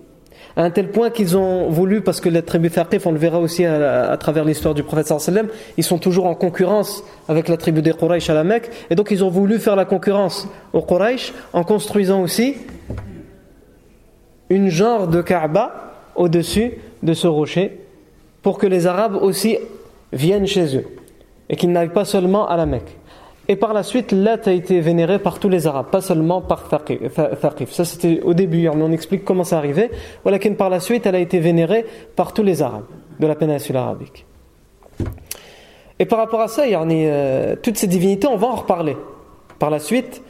à 0.56 0.64
un 0.64 0.70
tel 0.70 0.90
point 0.90 1.10
qu'ils 1.10 1.36
ont 1.38 1.70
voulu, 1.70 2.02
parce 2.02 2.22
que 2.22 2.30
les 2.30 2.42
tribus 2.42 2.74
Thaqif, 2.74 3.06
on 3.06 3.12
le 3.12 3.18
verra 3.18 3.40
aussi 3.40 3.66
à, 3.66 4.16
travers 4.18 4.46
l'histoire 4.46 4.74
du 4.74 4.84
prophète 4.84 5.08
sallam, 5.08 5.48
ils 5.78 5.84
sont 5.84 5.98
toujours 5.98 6.26
en 6.26 6.36
concurrence 6.36 7.04
avec 7.28 7.50
la 7.50 7.58
tribu 7.58 7.82
des 7.82 7.94
Quraysh 7.94 8.30
à 8.30 8.34
la 8.34 8.44
Mecque, 8.44 8.70
et 8.90 8.96
donc 8.96 9.12
ils 9.12 9.24
ont 9.24 9.30
voulu 9.30 9.60
faire 9.60 9.76
la 9.76 9.86
concurrence 9.86 10.48
aux 10.74 10.82
Quraysh 10.82 11.34
en 11.54 11.64
construisant 11.64 12.22
aussi 12.22 12.56
une 14.50 14.70
genre 14.70 15.08
de 15.08 15.22
Kaaba 15.22 15.94
au-dessus 16.16 16.74
de 17.04 17.14
ce 17.14 17.28
rocher, 17.28 17.80
pour 18.42 18.58
que 18.58 18.68
les 18.68 18.88
Arabes 18.88 19.18
aussi 19.22 19.58
viennent 20.14 20.48
chez 20.48 20.78
eux, 20.78 20.86
et 21.50 21.58
qu'ils 21.58 21.72
n'aillent 21.72 21.90
pas 21.90 22.06
seulement 22.06 22.48
à 22.48 22.56
la 22.56 22.66
Mecque. 22.66 22.96
Et 23.48 23.56
par 23.56 23.74
la 23.74 23.84
suite, 23.84 24.12
Lat 24.12 24.40
a 24.46 24.52
été 24.52 24.80
vénéré 24.82 25.20
par 25.20 25.40
tous 25.40 25.50
les 25.50 25.68
Arabes, 25.68 25.88
pas 25.92 26.02
seulement 26.02 26.42
par 26.42 26.68
Thaqif. 26.68 27.72
Ça, 27.72 27.86
c'était 27.86 28.22
au 28.24 28.34
début, 28.34 28.68
on 28.70 28.92
explique 28.92 29.24
comment 29.24 29.44
ça 29.44 29.58
arrivait. 29.58 29.92
Voilà 30.24 30.40
par 30.58 30.70
la 30.70 30.80
suite, 30.80 31.06
elle 31.06 31.16
a 31.16 31.20
été 31.20 31.40
vénérée 31.40 31.86
par 32.16 32.34
tous 32.34 32.44
les 32.44 32.62
Arabes 32.62 32.86
de 33.20 33.28
la 33.28 33.36
péninsule 33.36 33.78
arabique. 33.78 34.26
Et 36.00 36.06
par 36.06 36.20
rapport 36.20 36.42
à 36.42 36.48
ça, 36.48 36.64
euh, 36.66 37.56
toutes 37.62 37.78
ces 37.78 37.88
divinités, 37.88 38.28
on 38.28 38.36
va 38.36 38.48
en 38.48 38.56
reparler. 38.56 38.98
Par 39.60 39.70
la 39.70 39.80
suite, 39.80 40.22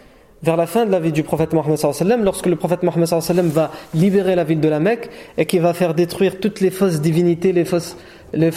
vers 0.43 0.57
la 0.57 0.67
fin 0.67 0.85
de 0.85 0.91
la 0.91 0.99
vie 0.99 1.11
du 1.11 1.23
prophète 1.23 1.53
Mohammed 1.53 1.79
lorsque 2.21 2.45
le 2.45 2.55
prophète 2.55 2.83
Mohammed 2.83 3.07
va 3.45 3.71
libérer 3.95 4.35
la 4.35 4.43
ville 4.43 4.59
de 4.59 4.69
la 4.69 4.79
Mecque 4.79 5.09
et 5.37 5.45
qu'il 5.45 5.61
va 5.61 5.73
faire 5.73 5.93
détruire 5.93 6.39
toutes 6.39 6.59
les 6.59 6.69
fausses 6.69 7.01
divinités, 7.01 7.51
les, 7.53 7.65
fausses, 7.65 7.97
les, 8.33 8.51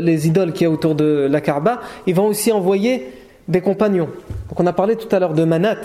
les 0.00 0.26
idoles 0.28 0.52
qu'il 0.52 0.62
y 0.62 0.70
a 0.70 0.70
autour 0.70 0.94
de 0.94 1.28
la 1.30 1.40
Kaaba, 1.42 1.80
il 2.06 2.14
va 2.14 2.22
aussi 2.22 2.52
envoyer 2.52 3.06
des 3.48 3.60
compagnons. 3.60 4.08
Donc 4.48 4.60
on 4.60 4.66
a 4.66 4.72
parlé 4.72 4.96
tout 4.96 5.14
à 5.14 5.18
l'heure 5.18 5.34
de 5.34 5.44
Manat, 5.44 5.76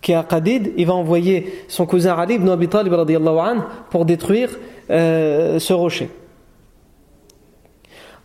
qui 0.00 0.12
est 0.12 0.16
à 0.16 0.22
Qadid, 0.22 0.72
il 0.76 0.86
va 0.86 0.94
envoyer 0.94 1.64
son 1.68 1.86
cousin 1.86 2.14
Ali 2.14 2.34
ibn 2.34 2.48
Abi 2.50 2.68
Talib 2.68 2.94
pour 3.90 4.04
détruire 4.04 4.50
euh, 4.90 5.58
ce 5.58 5.72
rocher. 5.72 6.10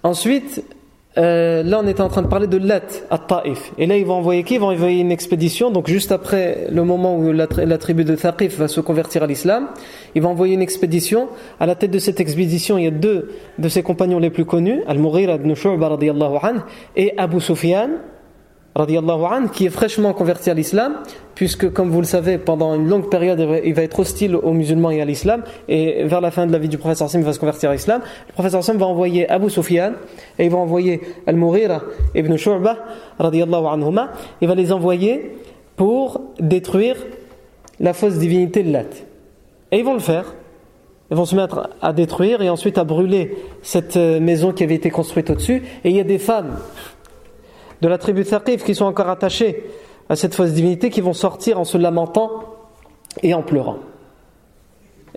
Ensuite, 0.04 0.64
euh, 1.18 1.64
là 1.64 1.80
on 1.84 1.88
était 1.88 2.02
en 2.02 2.10
train 2.10 2.22
de 2.22 2.28
parler 2.28 2.48
de 2.48 2.58
Lat 2.58 2.82
à 3.10 3.18
Taif. 3.18 3.72
Et 3.78 3.88
là 3.88 3.98
ils 3.98 4.06
vont 4.06 4.16
envoyer 4.16 4.44
qui? 4.44 4.56
Ils 4.56 4.60
vont 4.60 4.72
envoyer 4.72 5.00
une 5.02 5.12
expédition. 5.12 5.72
Donc 5.72 5.88
juste 5.88 6.12
après 6.12 6.68
le 6.70 6.84
moment 6.84 7.18
où 7.18 7.32
la, 7.32 7.48
tribu 7.48 8.04
de 8.04 8.16
Thaqif 8.16 8.58
va 8.58 8.68
se 8.68 8.82
convertir 8.82 9.24
à 9.24 9.28
l'islam, 9.28 9.68
ils 10.16 10.22
vont 10.22 10.30
envoyer 10.30 10.56
une 10.56 10.62
expédition. 10.62 11.30
À 11.60 11.66
la 11.66 11.76
tête 11.76 11.92
de 11.92 12.00
cette 12.00 12.20
expédition, 12.20 12.78
il 12.78 12.84
y 12.84 12.88
a 12.88 12.92
deux 12.92 13.32
de 13.58 13.70
ses 13.70 13.84
compagnons 13.84 14.20
les 14.20 14.30
plus 14.30 14.46
connus, 14.46 14.82
Al-Mughira 14.88 15.36
ibn 15.36 15.54
Shu'ba 15.54 15.98
et 16.96 17.14
Abu 17.18 17.40
Sufyan 17.40 17.90
qui 19.52 19.66
est 19.66 19.70
fraîchement 19.70 20.14
converti 20.14 20.50
à 20.50 20.54
l'islam, 20.54 20.98
puisque 21.36 21.72
comme 21.72 21.90
vous 21.90 22.00
le 22.00 22.06
savez, 22.06 22.38
pendant 22.38 22.76
une 22.76 22.88
longue 22.88 23.10
période, 23.10 23.40
il 23.64 23.74
va 23.74 23.82
être 23.82 24.00
hostile 24.00 24.36
aux 24.36 24.54
musulmans 24.54 24.92
et 24.92 25.02
à 25.02 25.06
l'islam, 25.06 25.44
et 25.68 26.04
vers 26.04 26.22
la 26.22 26.32
fin 26.32 26.46
de 26.48 26.52
la 26.52 26.60
vie 26.60 26.70
du 26.70 26.78
prophète 26.78 27.02
Hassim, 27.02 27.20
il 27.20 27.26
va 27.26 27.34
se 27.34 27.40
convertir 27.40 27.70
à 27.70 27.74
l'islam. 27.74 28.02
Le 28.28 28.34
prophète 28.34 28.54
Hassim 28.54 28.78
va 28.78 28.86
envoyer 28.86 29.30
Abu 29.30 29.50
Sufyan, 29.50 29.94
et 30.38 30.46
il 30.46 30.52
va 30.52 30.58
envoyer 30.58 31.02
Al-Mughira 31.28 31.82
ibn 32.16 32.36
Shu'bah, 32.36 32.78
il 34.42 34.48
va 34.48 34.56
les 34.56 34.72
envoyer 34.72 35.36
pour 35.76 36.22
détruire 36.40 36.96
la 37.80 37.94
fausse 37.94 38.18
divinité 38.18 38.64
de 38.64 38.72
Lat. 38.72 38.84
Et 39.72 39.80
ils 39.80 39.86
vont 39.86 39.94
le 39.94 40.00
faire. 40.00 40.36
Ils 41.12 41.18
vont 41.18 41.26
se 41.26 41.36
mettre 41.36 41.70
à 41.82 41.92
détruire 41.92 42.42
et 42.42 42.50
ensuite 42.50 42.78
à 42.78 42.84
brûler 42.84 43.36
cette 43.64 43.98
euh, 43.98 44.20
maison 44.20 44.52
qui 44.52 44.64
avait 44.64 44.76
été 44.76 44.92
construite 44.92 45.32
au-dessus. 45.32 45.64
Et 45.84 45.90
il 45.90 45.96
y 45.96 46.00
a 46.00 46.04
des 46.04 46.20
femmes 46.20 46.58
de 47.82 47.88
la 47.88 47.98
tribu 47.98 48.26
Thaqif 48.26 48.64
qui 48.64 48.76
sont 48.76 48.86
encore 48.86 49.10
attachés 49.10 49.64
à 50.10 50.16
cette 50.16 50.36
fausse 50.36 50.52
divinité 50.52 50.90
qui 50.90 51.02
vont 51.02 51.14
sortir 51.14 51.60
en 51.60 51.64
se 51.64 51.78
lamentant 51.78 52.30
et 53.24 53.34
en 53.34 53.42
pleurant. 53.42 53.78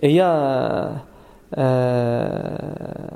Et 0.01 0.09
il 0.09 0.15
y 0.15 0.21
a 0.21 0.91
euh, 1.57 2.57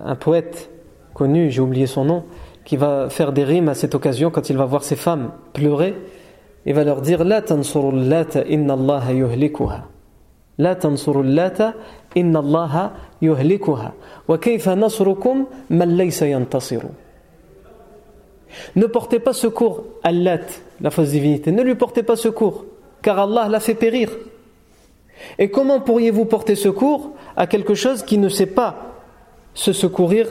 un 0.05 0.15
poète 0.15 0.69
connu, 1.13 1.51
j'ai 1.51 1.61
oublié 1.61 1.87
son 1.87 2.05
nom, 2.05 2.23
qui 2.65 2.77
va 2.77 3.09
faire 3.09 3.31
des 3.31 3.43
rimes 3.43 3.69
à 3.69 3.73
cette 3.73 3.95
occasion 3.95 4.29
quand 4.29 4.49
il 4.49 4.57
va 4.57 4.65
voir 4.65 4.83
ces 4.83 4.95
femmes 4.95 5.31
pleurer. 5.53 5.95
Il 6.65 6.73
va 6.73 6.83
leur 6.83 7.01
dire 7.01 7.23
La 7.23 7.41
lata 7.41 8.43
inna 8.47 8.73
Allah 8.73 9.13
yuhlikuha. 9.13 9.85
La 10.57 10.75
lata 10.75 11.73
inna 12.15 12.39
Allah 12.39 12.93
yuhlikuha. 13.21 13.93
Wa 14.27 14.37
kayfa 14.37 14.75
nasrukum 14.75 15.45
man 15.69 15.95
laysa 15.95 16.27
yantasiru. 16.27 16.89
Ne 18.75 18.85
portez 18.85 19.19
pas 19.19 19.33
secours 19.33 19.83
à 20.03 20.11
Lat, 20.11 20.39
la 20.81 20.89
fausse 20.89 21.09
divinité. 21.09 21.51
Ne 21.51 21.63
lui 21.63 21.75
portez 21.75 22.03
pas 22.03 22.15
secours, 22.15 22.65
car 23.01 23.19
Allah 23.19 23.47
l'a 23.49 23.59
fait 23.59 23.75
périr. 23.75 24.09
Et 25.39 25.49
comment 25.49 25.79
pourriez-vous 25.79 26.25
porter 26.25 26.55
secours 26.55 27.11
à 27.35 27.47
quelque 27.47 27.73
chose 27.73 28.03
qui 28.03 28.17
ne 28.17 28.29
sait 28.29 28.45
pas 28.45 28.93
se 29.53 29.73
secourir 29.73 30.27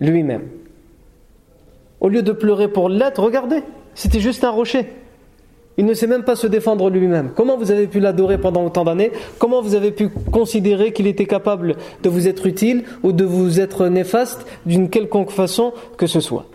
lui-même? 0.00 0.48
Au 2.00 2.08
lieu 2.08 2.22
de 2.22 2.32
pleurer 2.32 2.68
pour 2.68 2.88
Lat, 2.88 3.12
regardez, 3.16 3.62
c'était 3.94 4.20
juste 4.20 4.44
un 4.44 4.50
rocher. 4.50 4.86
Il 5.76 5.86
ne 5.86 5.94
sait 5.94 6.06
même 6.06 6.24
pas 6.24 6.36
se 6.36 6.46
défendre 6.46 6.90
lui-même. 6.90 7.30
Comment 7.34 7.56
vous 7.56 7.70
avez 7.70 7.86
pu 7.86 8.00
l'adorer 8.00 8.38
pendant 8.38 8.64
autant 8.64 8.84
d'années? 8.84 9.12
Comment 9.38 9.62
vous 9.62 9.74
avez 9.74 9.92
pu 9.92 10.08
considérer 10.08 10.92
qu'il 10.92 11.06
était 11.06 11.26
capable 11.26 11.76
de 12.02 12.08
vous 12.08 12.28
être 12.28 12.46
utile 12.46 12.84
ou 13.02 13.12
de 13.12 13.24
vous 13.24 13.60
être 13.60 13.86
néfaste 13.86 14.46
d'une 14.66 14.90
quelconque 14.90 15.30
façon 15.30 15.72
que 15.96 16.06
ce 16.06 16.20
soit? 16.20 16.46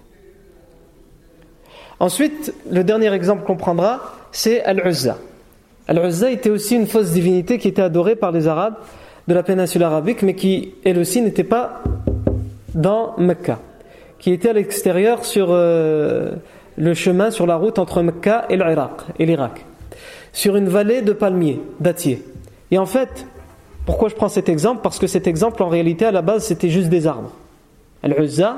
Ensuite, 2.00 2.54
le 2.70 2.84
dernier 2.84 3.14
exemple 3.14 3.46
qu'on 3.46 3.56
prendra, 3.56 4.02
c'est 4.32 4.64
Al-Uzza. 4.64 5.18
Al-Uzza 5.88 6.32
était 6.32 6.50
aussi 6.50 6.76
une 6.76 6.88
fausse 6.88 7.12
divinité 7.12 7.58
qui 7.58 7.68
était 7.68 7.82
adorée 7.82 8.16
par 8.16 8.32
les 8.32 8.48
Arabes 8.48 8.76
de 9.28 9.34
la 9.34 9.44
péninsule 9.44 9.84
arabique, 9.84 10.22
mais 10.22 10.36
qui, 10.36 10.74
elle 10.84 11.00
aussi, 11.00 11.22
n'était 11.22 11.44
pas 11.44 11.82
dans 12.74 13.16
Mecca, 13.18 13.60
qui 14.20 14.32
était 14.32 14.50
à 14.50 14.54
l'extérieur 14.54 15.26
sur 15.26 15.48
euh, 15.50 16.34
le 16.78 16.94
chemin, 16.94 17.32
sur 17.32 17.48
la 17.48 17.56
route 17.56 17.80
entre 17.80 18.02
Mecca 18.02 18.46
et 18.50 18.58
l'Irak, 18.58 19.02
et 19.18 19.26
l'Irak, 19.26 19.66
sur 20.34 20.56
une 20.58 20.68
vallée 20.68 21.02
de 21.02 21.14
palmiers, 21.14 21.62
dattiers. 21.80 22.24
Et 22.72 22.78
en 22.78 22.86
fait, 22.86 23.26
pourquoi 23.86 24.10
je 24.10 24.16
prends 24.16 24.30
cet 24.30 24.50
exemple? 24.50 24.82
Parce 24.84 25.00
que 25.00 25.08
cet 25.08 25.28
exemple, 25.28 25.64
en 25.64 25.70
réalité, 25.70 26.06
à 26.06 26.12
la 26.12 26.22
base, 26.22 26.44
c'était 26.46 26.70
juste 26.70 26.90
des 26.90 27.08
arbres. 27.08 27.32
Al-Uzza, 28.04 28.58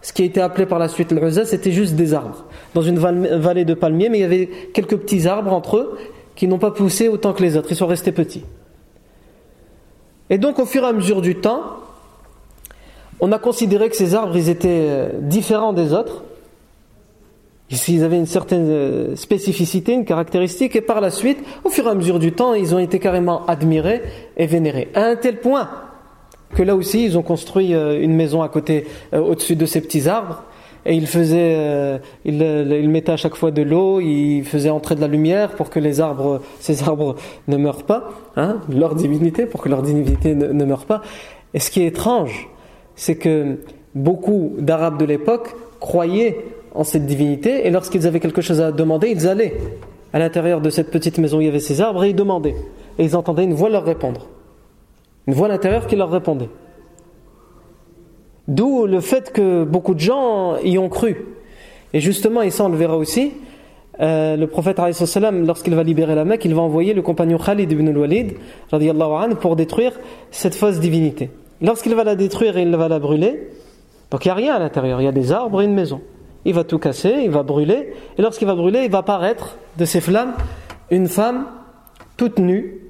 ce 0.00 0.12
qui 0.12 0.22
a 0.22 0.24
été 0.24 0.40
appelé 0.40 0.66
par 0.66 0.78
la 0.78 0.88
suite 0.88 1.12
Al-Uzza, 1.12 1.44
c'était 1.44 1.72
juste 1.72 1.94
des 1.94 2.14
arbres. 2.14 2.44
Dans 2.74 2.82
une 2.82 2.98
vallée 2.98 3.64
de 3.64 3.74
palmiers, 3.74 4.08
mais 4.08 4.18
il 4.18 4.22
y 4.22 4.24
avait 4.24 4.48
quelques 4.72 4.96
petits 4.96 5.26
arbres 5.26 5.52
entre 5.52 5.76
eux 5.76 5.98
qui 6.36 6.46
n'ont 6.46 6.58
pas 6.58 6.70
poussé 6.70 7.08
autant 7.08 7.32
que 7.32 7.42
les 7.42 7.56
autres, 7.56 7.72
ils 7.72 7.76
sont 7.76 7.86
restés 7.86 8.12
petits. 8.12 8.44
Et 10.30 10.38
donc, 10.38 10.58
au 10.58 10.66
fur 10.66 10.84
et 10.84 10.86
à 10.86 10.92
mesure 10.92 11.20
du 11.20 11.36
temps, 11.36 11.62
on 13.18 13.32
a 13.32 13.38
considéré 13.38 13.88
que 13.88 13.96
ces 13.96 14.14
arbres, 14.14 14.36
étaient 14.36 14.86
euh, 14.88 15.08
différents 15.20 15.72
des 15.72 15.92
autres, 15.92 16.22
ils 17.88 18.04
avaient 18.04 18.16
une 18.16 18.26
certaine 18.26 18.68
euh, 18.68 19.16
spécificité, 19.16 19.92
une 19.92 20.04
caractéristique, 20.04 20.76
et 20.76 20.80
par 20.80 21.00
la 21.00 21.10
suite, 21.10 21.38
au 21.64 21.70
fur 21.70 21.86
et 21.86 21.90
à 21.90 21.94
mesure 21.94 22.18
du 22.18 22.32
temps, 22.32 22.54
ils 22.54 22.74
ont 22.74 22.78
été 22.78 22.98
carrément 22.98 23.44
admirés 23.46 24.02
et 24.36 24.46
vénérés. 24.46 24.88
À 24.94 25.06
un 25.06 25.16
tel 25.16 25.40
point 25.40 25.68
que 26.54 26.62
là 26.62 26.74
aussi, 26.74 27.04
ils 27.04 27.18
ont 27.18 27.22
construit 27.22 27.74
euh, 27.74 28.00
une 28.00 28.14
maison 28.14 28.42
à 28.42 28.48
côté, 28.48 28.86
au-dessus 29.12 29.56
de 29.56 29.66
ces 29.66 29.80
petits 29.80 30.08
arbres, 30.08 30.42
et 30.86 30.94
ils 30.94 31.06
faisaient, 31.06 32.00
ils, 32.24 32.88
mettaient 32.88 33.12
à 33.12 33.16
chaque 33.16 33.34
fois 33.34 33.50
de 33.50 33.60
l'eau, 33.60 34.00
ils 34.00 34.44
faisaient 34.44 34.70
entrer 34.70 34.94
de 34.94 35.00
la 35.00 35.08
lumière 35.08 35.50
pour 35.50 35.68
que 35.68 35.78
les 35.78 36.00
arbres, 36.00 36.40
ces 36.60 36.82
arbres 36.82 37.16
ne 37.48 37.56
meurent 37.56 37.82
pas, 37.82 38.10
hein, 38.36 38.58
leur 38.70 38.94
divinité, 38.94 39.44
pour 39.44 39.60
que 39.60 39.68
leur 39.68 39.82
divinité 39.82 40.34
ne, 40.34 40.46
ne 40.46 40.64
meure 40.64 40.86
pas. 40.86 41.02
Et 41.52 41.60
ce 41.60 41.70
qui 41.70 41.82
est 41.82 41.86
étrange, 41.86 42.48
c'est 42.94 43.16
que 43.16 43.58
beaucoup 43.94 44.54
d'Arabes 44.58 44.98
de 44.98 45.04
l'époque 45.04 45.54
croyaient 45.80 46.38
en 46.74 46.84
cette 46.84 47.06
divinité 47.06 47.66
et 47.66 47.70
lorsqu'ils 47.70 48.06
avaient 48.06 48.20
quelque 48.20 48.42
chose 48.42 48.60
à 48.60 48.72
demander, 48.72 49.10
ils 49.10 49.26
allaient 49.26 49.54
à 50.12 50.18
l'intérieur 50.18 50.60
de 50.60 50.70
cette 50.70 50.90
petite 50.90 51.18
maison 51.18 51.40
il 51.40 51.46
y 51.46 51.48
avait 51.48 51.60
ces 51.60 51.80
arbres 51.80 52.04
et 52.04 52.10
ils 52.10 52.16
demandaient. 52.16 52.56
Et 52.98 53.04
ils 53.04 53.16
entendaient 53.16 53.44
une 53.44 53.54
voix 53.54 53.68
leur 53.68 53.84
répondre. 53.84 54.26
Une 55.28 55.34
voix 55.34 55.46
à 55.46 55.50
l'intérieur 55.50 55.86
qui 55.86 55.94
leur 55.94 56.10
répondait. 56.10 56.48
D'où 58.48 58.86
le 58.86 59.00
fait 59.00 59.30
que 59.30 59.62
beaucoup 59.62 59.92
de 59.92 60.00
gens 60.00 60.56
y 60.56 60.78
ont 60.78 60.88
cru. 60.88 61.26
Et 61.92 62.00
justement, 62.00 62.40
et 62.40 62.48
ça 62.48 62.64
on 62.64 62.70
le 62.70 62.78
verra 62.78 62.96
aussi, 62.96 63.34
euh, 64.00 64.36
le 64.36 64.46
prophète 64.46 64.80
lorsqu'il 64.80 65.74
va 65.74 65.82
libérer 65.82 66.14
la 66.14 66.24
Mecque, 66.24 66.46
il 66.46 66.54
va 66.54 66.62
envoyer 66.62 66.94
le 66.94 67.02
compagnon 67.02 67.36
Khalid 67.36 67.70
ibn 67.70 67.88
al-Walid 67.88 68.36
pour 69.38 69.54
détruire 69.54 69.92
cette 70.30 70.54
fausse 70.54 70.80
divinité. 70.80 71.28
Lorsqu'il 71.60 71.94
va 71.94 72.04
la 72.04 72.14
détruire 72.14 72.56
et 72.56 72.62
il 72.62 72.74
va 72.74 72.88
la 72.88 72.98
brûler, 72.98 73.50
donc 74.10 74.24
il 74.24 74.28
n'y 74.28 74.32
a 74.32 74.34
rien 74.34 74.54
à 74.54 74.58
l'intérieur, 74.58 75.02
il 75.02 75.04
y 75.04 75.08
a 75.08 75.12
des 75.12 75.30
arbres 75.30 75.60
et 75.60 75.66
une 75.66 75.74
maison. 75.74 76.00
Il 76.46 76.54
va 76.54 76.64
tout 76.64 76.78
casser, 76.78 77.16
il 77.22 77.30
va 77.30 77.42
brûler, 77.42 77.92
et 78.16 78.22
lorsqu'il 78.22 78.46
va 78.46 78.54
brûler, 78.54 78.84
il 78.86 78.90
va 78.90 78.98
apparaître 78.98 79.58
de 79.76 79.84
ces 79.84 80.00
flammes 80.00 80.32
une 80.90 81.06
femme 81.06 81.44
toute 82.16 82.38
nue, 82.38 82.80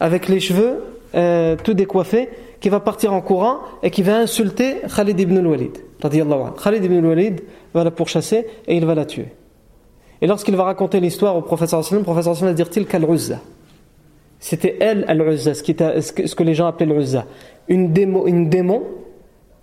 avec 0.00 0.28
les 0.28 0.40
cheveux 0.40 0.80
euh, 1.14 1.56
tout 1.62 1.74
décoiffés, 1.74 2.28
qui 2.60 2.68
va 2.68 2.80
partir 2.80 3.12
en 3.12 3.20
courant 3.20 3.58
et 3.82 3.90
qui 3.90 4.02
va 4.02 4.16
insulter 4.16 4.76
Khalid 4.94 5.20
ibn 5.20 5.36
al-Walid. 5.38 5.78
Khalid 6.00 6.84
ibn 6.84 6.96
al-Walid 6.96 7.40
va 7.72 7.84
la 7.84 7.90
pourchasser 7.90 8.46
et 8.66 8.76
il 8.76 8.84
va 8.84 8.94
la 8.94 9.04
tuer. 9.04 9.28
Et 10.20 10.26
lorsqu'il 10.26 10.56
va 10.56 10.64
raconter 10.64 11.00
l'histoire 11.00 11.36
au 11.36 11.42
professeur 11.42 11.82
le 11.92 12.02
professeur 12.02 12.34
va 12.34 12.52
dire 12.52 12.70
Tilka 12.70 12.96
al-Uzza. 12.96 13.40
C'était 14.38 14.76
elle 14.80 15.04
al-Uzza, 15.08 15.54
ce, 15.54 15.62
que 16.34 16.42
les 16.42 16.54
gens 16.54 16.66
appelaient 16.66 16.94
l'Uzza 16.94 17.26
une, 17.68 17.92
démo, 17.92 18.26
une 18.26 18.48
démon, 18.48 18.82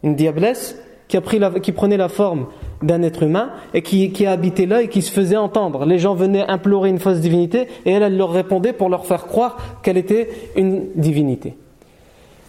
une 0.04 0.16
diablesse, 0.16 0.78
qui, 1.62 1.72
prenait 1.72 1.98
la 1.98 2.10
forme 2.10 2.48
d'un 2.82 3.04
être 3.04 3.24
humain 3.24 3.50
et 3.74 3.82
qui, 3.82 4.12
qui 4.12 4.26
a 4.26 4.32
habité 4.32 4.66
là 4.66 4.82
et 4.82 4.88
qui 4.88 5.02
se 5.02 5.12
faisait 5.12 5.38
entendre. 5.38 5.86
Les 5.86 6.00
gens 6.00 6.16
venaient 6.16 6.48
implorer 6.48 6.90
une 6.90 7.00
fausse 7.00 7.20
divinité 7.20 7.68
et 7.86 7.92
elle, 7.92 8.04
elle 8.04 8.18
leur 8.18 8.32
répondait 8.32 8.74
pour 8.74 8.90
leur 8.90 9.06
faire 9.06 9.28
croire 9.28 9.58
qu'elle 9.84 9.98
était 9.98 10.30
une 10.56 10.88
divinité. 10.96 11.56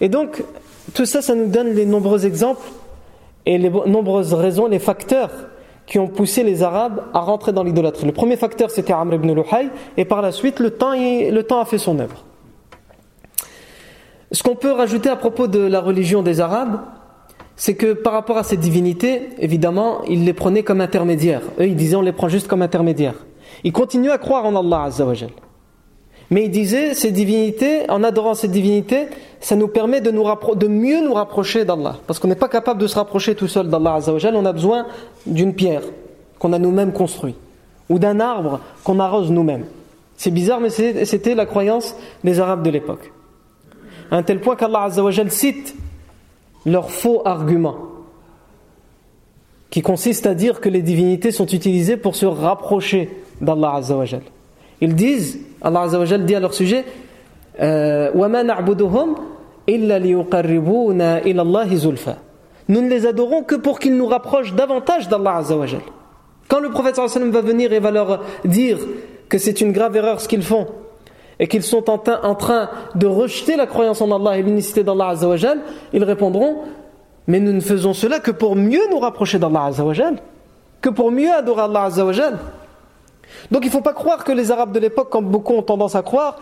Et 0.01 0.09
donc, 0.09 0.42
tout 0.94 1.07
ça, 1.07 1.22
ça 1.22 1.35
nous 1.35 1.46
donne 1.46 1.75
les 1.75 1.87
nombreux 1.87 2.25
exemples 2.27 2.66
et 3.46 3.59
les 3.59 3.70
nombreuses 3.70 4.35
raisons, 4.35 4.66
les 4.66 4.79
facteurs 4.79 5.31
qui 5.87 5.98
ont 5.98 6.09
poussé 6.09 6.44
les 6.44 6.62
Arabes 6.62 7.03
à 7.12 7.20
rentrer 7.20 7.53
dans 7.53 7.64
l'idolâtrie. 7.64 8.07
Le 8.07 8.12
premier 8.12 8.37
facteur, 8.37 8.70
c'était 8.70 8.92
Amr 8.92 9.14
ibn 9.14 9.33
Luhay, 9.33 9.68
et 9.96 10.05
par 10.05 10.22
la 10.22 10.33
suite, 10.33 10.61
le 10.61 10.70
temps, 10.70 10.92
le 10.92 11.40
temps 11.42 11.61
a 11.61 11.64
fait 11.64 11.79
son 11.79 11.98
œuvre. 11.98 12.25
Ce 14.31 14.42
qu'on 14.42 14.55
peut 14.55 14.72
rajouter 14.72 15.09
à 15.09 15.16
propos 15.16 15.48
de 15.48 15.59
la 15.59 15.81
religion 15.81 16.22
des 16.22 16.40
Arabes, 16.40 16.81
c'est 17.57 17.75
que 17.75 17.93
par 17.93 18.12
rapport 18.12 18.38
à 18.38 18.45
ces 18.45 18.57
divinités, 18.57 19.29
évidemment, 19.38 20.03
ils 20.09 20.25
les 20.25 20.33
prenaient 20.33 20.62
comme 20.62 20.81
intermédiaires. 20.81 21.43
Eux, 21.61 21.67
ils 21.67 21.77
disaient 21.77 21.97
on 21.97 22.03
les 22.03 22.12
prend 22.12 22.29
juste 22.29 22.49
comme 22.49 22.62
intermédiaires. 22.62 23.15
Ils 23.65 23.73
continuent 23.73 24.11
à 24.11 24.19
croire 24.19 24.45
en 24.47 24.57
Allah 24.57 24.85
Azzawajal. 24.85 25.31
Mais 26.31 26.45
ils 26.45 26.51
disaient 26.51 26.95
ces 26.95 27.11
divinités, 27.11 27.88
en 27.91 28.03
adorant 28.03 28.35
ces 28.35 28.49
divinités, 28.49 29.07
ça 29.41 29.55
nous 29.55 29.69
permet 29.69 30.01
de, 30.01 30.11
mieux 30.67 31.05
nous 31.05 31.12
rapprocher 31.12 31.65
d'Allah. 31.65 31.97
Parce 32.07 32.19
qu'on 32.19 32.29
n'est 32.29 32.35
pas 32.35 32.49
capable 32.49 32.81
de 32.81 32.87
se 32.87 32.95
rapprocher 32.95 33.35
tout 33.35 33.49
seul 33.49 33.69
d'Allah 33.69 33.97
Azzawajal, 33.97 34.35
on 34.35 34.47
a 34.47 34.53
besoin 34.53 34.87
d'une 35.27 35.55
pierre 35.55 35.83
qu'on 36.38 36.53
a 36.53 36.59
nous-mêmes 36.59 36.93
construite. 36.93 37.37
Ou 37.91 37.99
d'un 37.99 38.21
arbre 38.21 38.61
qu'on 38.85 38.99
arrose 38.99 39.31
nous-mêmes. 39.31 39.67
C'est 40.17 40.31
bizarre, 40.31 40.61
mais 40.61 40.71
c'était 40.71 41.35
la 41.35 41.47
croyance 41.47 41.95
des 42.25 42.41
Arabes 42.41 42.62
de 42.62 42.71
l'époque 42.71 43.12
à 44.12 44.17
un 44.17 44.23
tel 44.23 44.41
point 44.41 44.57
qu'Allah 44.57 44.88
cite 45.31 45.75
leur 46.66 46.90
faux 46.90 47.22
argument, 47.25 47.77
qui 49.70 49.83
consiste 49.83 50.27
à 50.27 50.35
dire 50.35 50.61
que 50.61 50.68
les 50.68 50.83
divinités 50.83 51.31
sont 51.31 51.46
utilisées 51.46 51.96
pour 51.96 52.14
se 52.14 52.27
rapprocher 52.27 53.11
d'Allah 53.40 53.77
Azzawajal. 53.77 54.22
Ils 54.81 54.94
disent, 54.94 55.40
Allah 55.62 55.83
Azzawajal 55.83 56.25
dit 56.25 56.35
à 56.35 56.40
leur 56.40 56.55
sujet, 56.55 56.85
euh, 57.61 58.11
Nous 58.14 58.29
ne 62.81 62.88
les 62.88 63.07
adorons 63.07 63.42
que 63.42 63.55
pour 63.55 63.79
qu'ils 63.79 63.96
nous 63.96 64.07
rapprochent 64.07 64.55
davantage 64.55 65.09
d'Allah 65.09 65.37
Azzawajal. 65.37 65.81
Quand 66.48 66.61
le 66.61 66.70
prophète 66.70 66.98
va 66.98 67.40
venir 67.40 67.72
et 67.72 67.81
va 67.81 67.90
leur 67.90 68.22
dire 68.44 68.79
que 69.29 69.38
c'est 69.38 69.62
une 69.62 69.72
grave 69.72 69.96
erreur 69.96 70.20
ce 70.20 70.29
qu'ils 70.29 70.42
font, 70.42 70.66
et 71.42 71.48
qu'ils 71.48 71.64
sont 71.64 71.90
en, 71.90 71.98
train 71.98 72.70
de 72.94 73.07
rejeter 73.09 73.57
la 73.57 73.66
croyance 73.66 74.00
en 74.00 74.12
Allah 74.12 74.38
et 74.38 74.42
l'unicité 74.42 74.85
d'Allah 74.85 75.09
Azzawajal, 75.09 75.59
ils 75.92 76.05
répondront 76.05 76.59
Mais 77.26 77.40
nous 77.40 77.52
ne 77.52 77.61
faisons 77.61 77.94
cela 77.94 78.20
que 78.20 78.31
pour 78.31 78.55
mieux 78.55 78.88
nous 78.92 79.00
rapprocher 79.00 79.40
d'Allah 79.40 79.64
Azzawajal, 79.64 80.22
que 80.81 80.88
pour 80.88 81.11
mieux 81.11 81.33
adorer 81.33 81.62
Allah 81.62 81.83
Azzawajal. 81.87 82.38
Donc 83.50 83.64
il 83.64 83.66
ne 83.66 83.72
faut 83.72 83.81
pas 83.81 83.92
croire 83.92 84.22
que 84.22 84.31
les 84.31 84.52
Arabes 84.52 84.70
de 84.70 84.78
l'époque, 84.78 85.11
comme 85.11 85.31
beaucoup 85.31 85.55
ont 85.55 85.62
tendance 85.62 85.96
à 85.96 86.02
croire, 86.02 86.38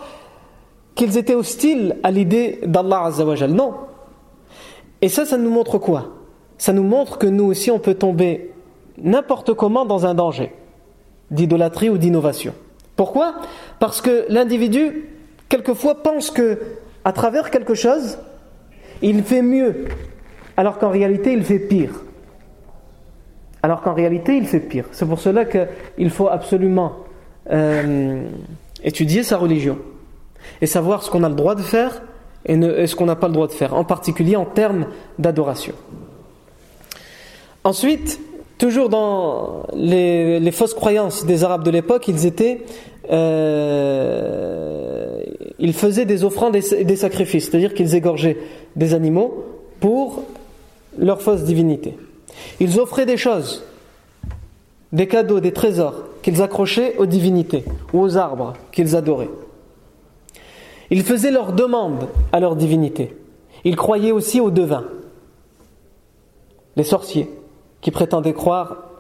qu'ils 0.95 1.17
étaient 1.17 1.35
hostiles 1.35 1.97
à 2.03 2.11
l'idée 2.11 2.61
d'Allah 2.67 3.05
Azzawajal. 3.05 3.53
Non. 3.53 3.73
Et 5.01 5.09
ça, 5.09 5.25
ça 5.25 5.39
nous 5.39 5.51
montre 5.51 5.79
quoi? 5.79 6.09
Ça 6.59 6.75
nous 6.75 6.83
montre 6.83 7.17
que 7.17 7.27
nous 7.27 7.45
aussi, 7.45 7.71
on 7.71 7.79
peut 7.79 7.95
tomber 7.95 8.53
n'importe 8.99 9.55
comment 9.55 9.87
dans 9.87 10.05
un 10.05 10.13
danger 10.13 10.53
d'idolâtrie 11.31 11.89
ou 11.89 11.97
d'innovation. 11.97 12.53
Pourquoi? 13.01 13.37
Parce 13.79 14.03
que 14.03 14.27
l'individu, 14.29 15.07
quelquefois, 15.49 16.03
pense 16.03 16.31
que 16.31 16.59
à 17.03 17.15
travers 17.15 17.51
quelque 17.51 17.73
chose, 17.73 18.19
il 19.01 19.23
fait 19.23 19.41
mieux, 19.41 19.87
alors 20.59 20.77
qu'en 20.77 20.91
réalité, 20.91 21.33
il 21.33 21.43
fait 21.43 21.61
pire. 21.61 21.93
Alors 23.63 23.81
qu'en 23.81 23.95
réalité, 23.95 24.37
il 24.37 24.47
fait 24.47 24.61
pire. 24.61 24.85
C'est 24.93 25.09
pour 25.09 25.19
cela 25.19 25.47
qu'il 25.47 26.11
faut 26.11 26.29
absolument 26.29 26.97
euh, 27.51 28.23
étudier 28.85 29.23
sa 29.23 29.39
religion 29.39 29.79
et 30.61 30.67
savoir 30.67 31.03
ce 31.03 31.11
qu'on 31.11 31.23
a 31.23 31.31
le 31.31 31.35
droit 31.35 31.55
de 31.55 31.63
faire 31.63 32.03
et, 32.45 32.87
ce 32.87 32.95
qu'on 32.95 33.07
n'a 33.07 33.17
pas 33.17 33.29
le 33.29 33.33
droit 33.33 33.47
de 33.47 33.53
faire, 33.53 33.73
en 33.73 33.85
particulier 33.85 34.37
en 34.37 34.45
termes 34.45 34.85
d'adoration. 35.19 35.73
Ensuite, 37.65 38.21
toujours 38.61 38.91
dans 38.91 39.65
les, 39.75 40.53
fausses 40.53 40.75
croyances 40.75 41.25
des 41.25 41.43
Arabes 41.43 41.65
de 41.65 41.71
l'époque, 41.71 42.07
ils 42.07 42.27
étaient 42.27 42.61
euh, 43.11 44.21
ils 45.59 45.73
faisaient 45.73 46.05
des 46.05 46.23
offrandes 46.25 46.55
et 46.55 46.85
des 46.85 46.97
sacrifices, 46.97 47.47
c'est-à-dire 47.47 47.75
qu'ils 47.75 47.95
égorgeaient 47.97 48.37
des 48.77 48.95
animaux 48.95 49.47
pour 49.81 50.23
leur 50.99 51.21
fausse 51.23 51.43
divinité. 51.43 51.97
Ils 52.61 52.79
offraient 52.79 53.07
des 53.07 53.17
choses, 53.17 53.65
des 54.93 55.09
cadeaux, 55.09 55.41
des 55.41 55.53
trésors 55.53 56.05
qu'ils 56.23 56.43
accrochaient 56.43 56.97
aux 56.99 57.07
divinités 57.07 57.65
ou 57.95 58.01
aux 58.01 58.17
arbres 58.19 58.53
qu'ils 58.73 58.95
adoraient. 58.95 59.31
Ils 60.91 61.03
faisaient 61.03 61.31
leurs 61.31 61.55
demandes 61.55 62.09
à 62.33 62.41
leur 62.41 62.57
divinité. 62.57 63.17
Ils 63.65 63.77
croyaient 63.77 64.13
aussi 64.13 64.41
aux 64.41 64.51
devins, 64.51 64.85
les 66.77 66.85
sorciers, 66.85 67.29
qui 67.81 67.91
prétendaient 67.91 68.33
croire 68.33 68.91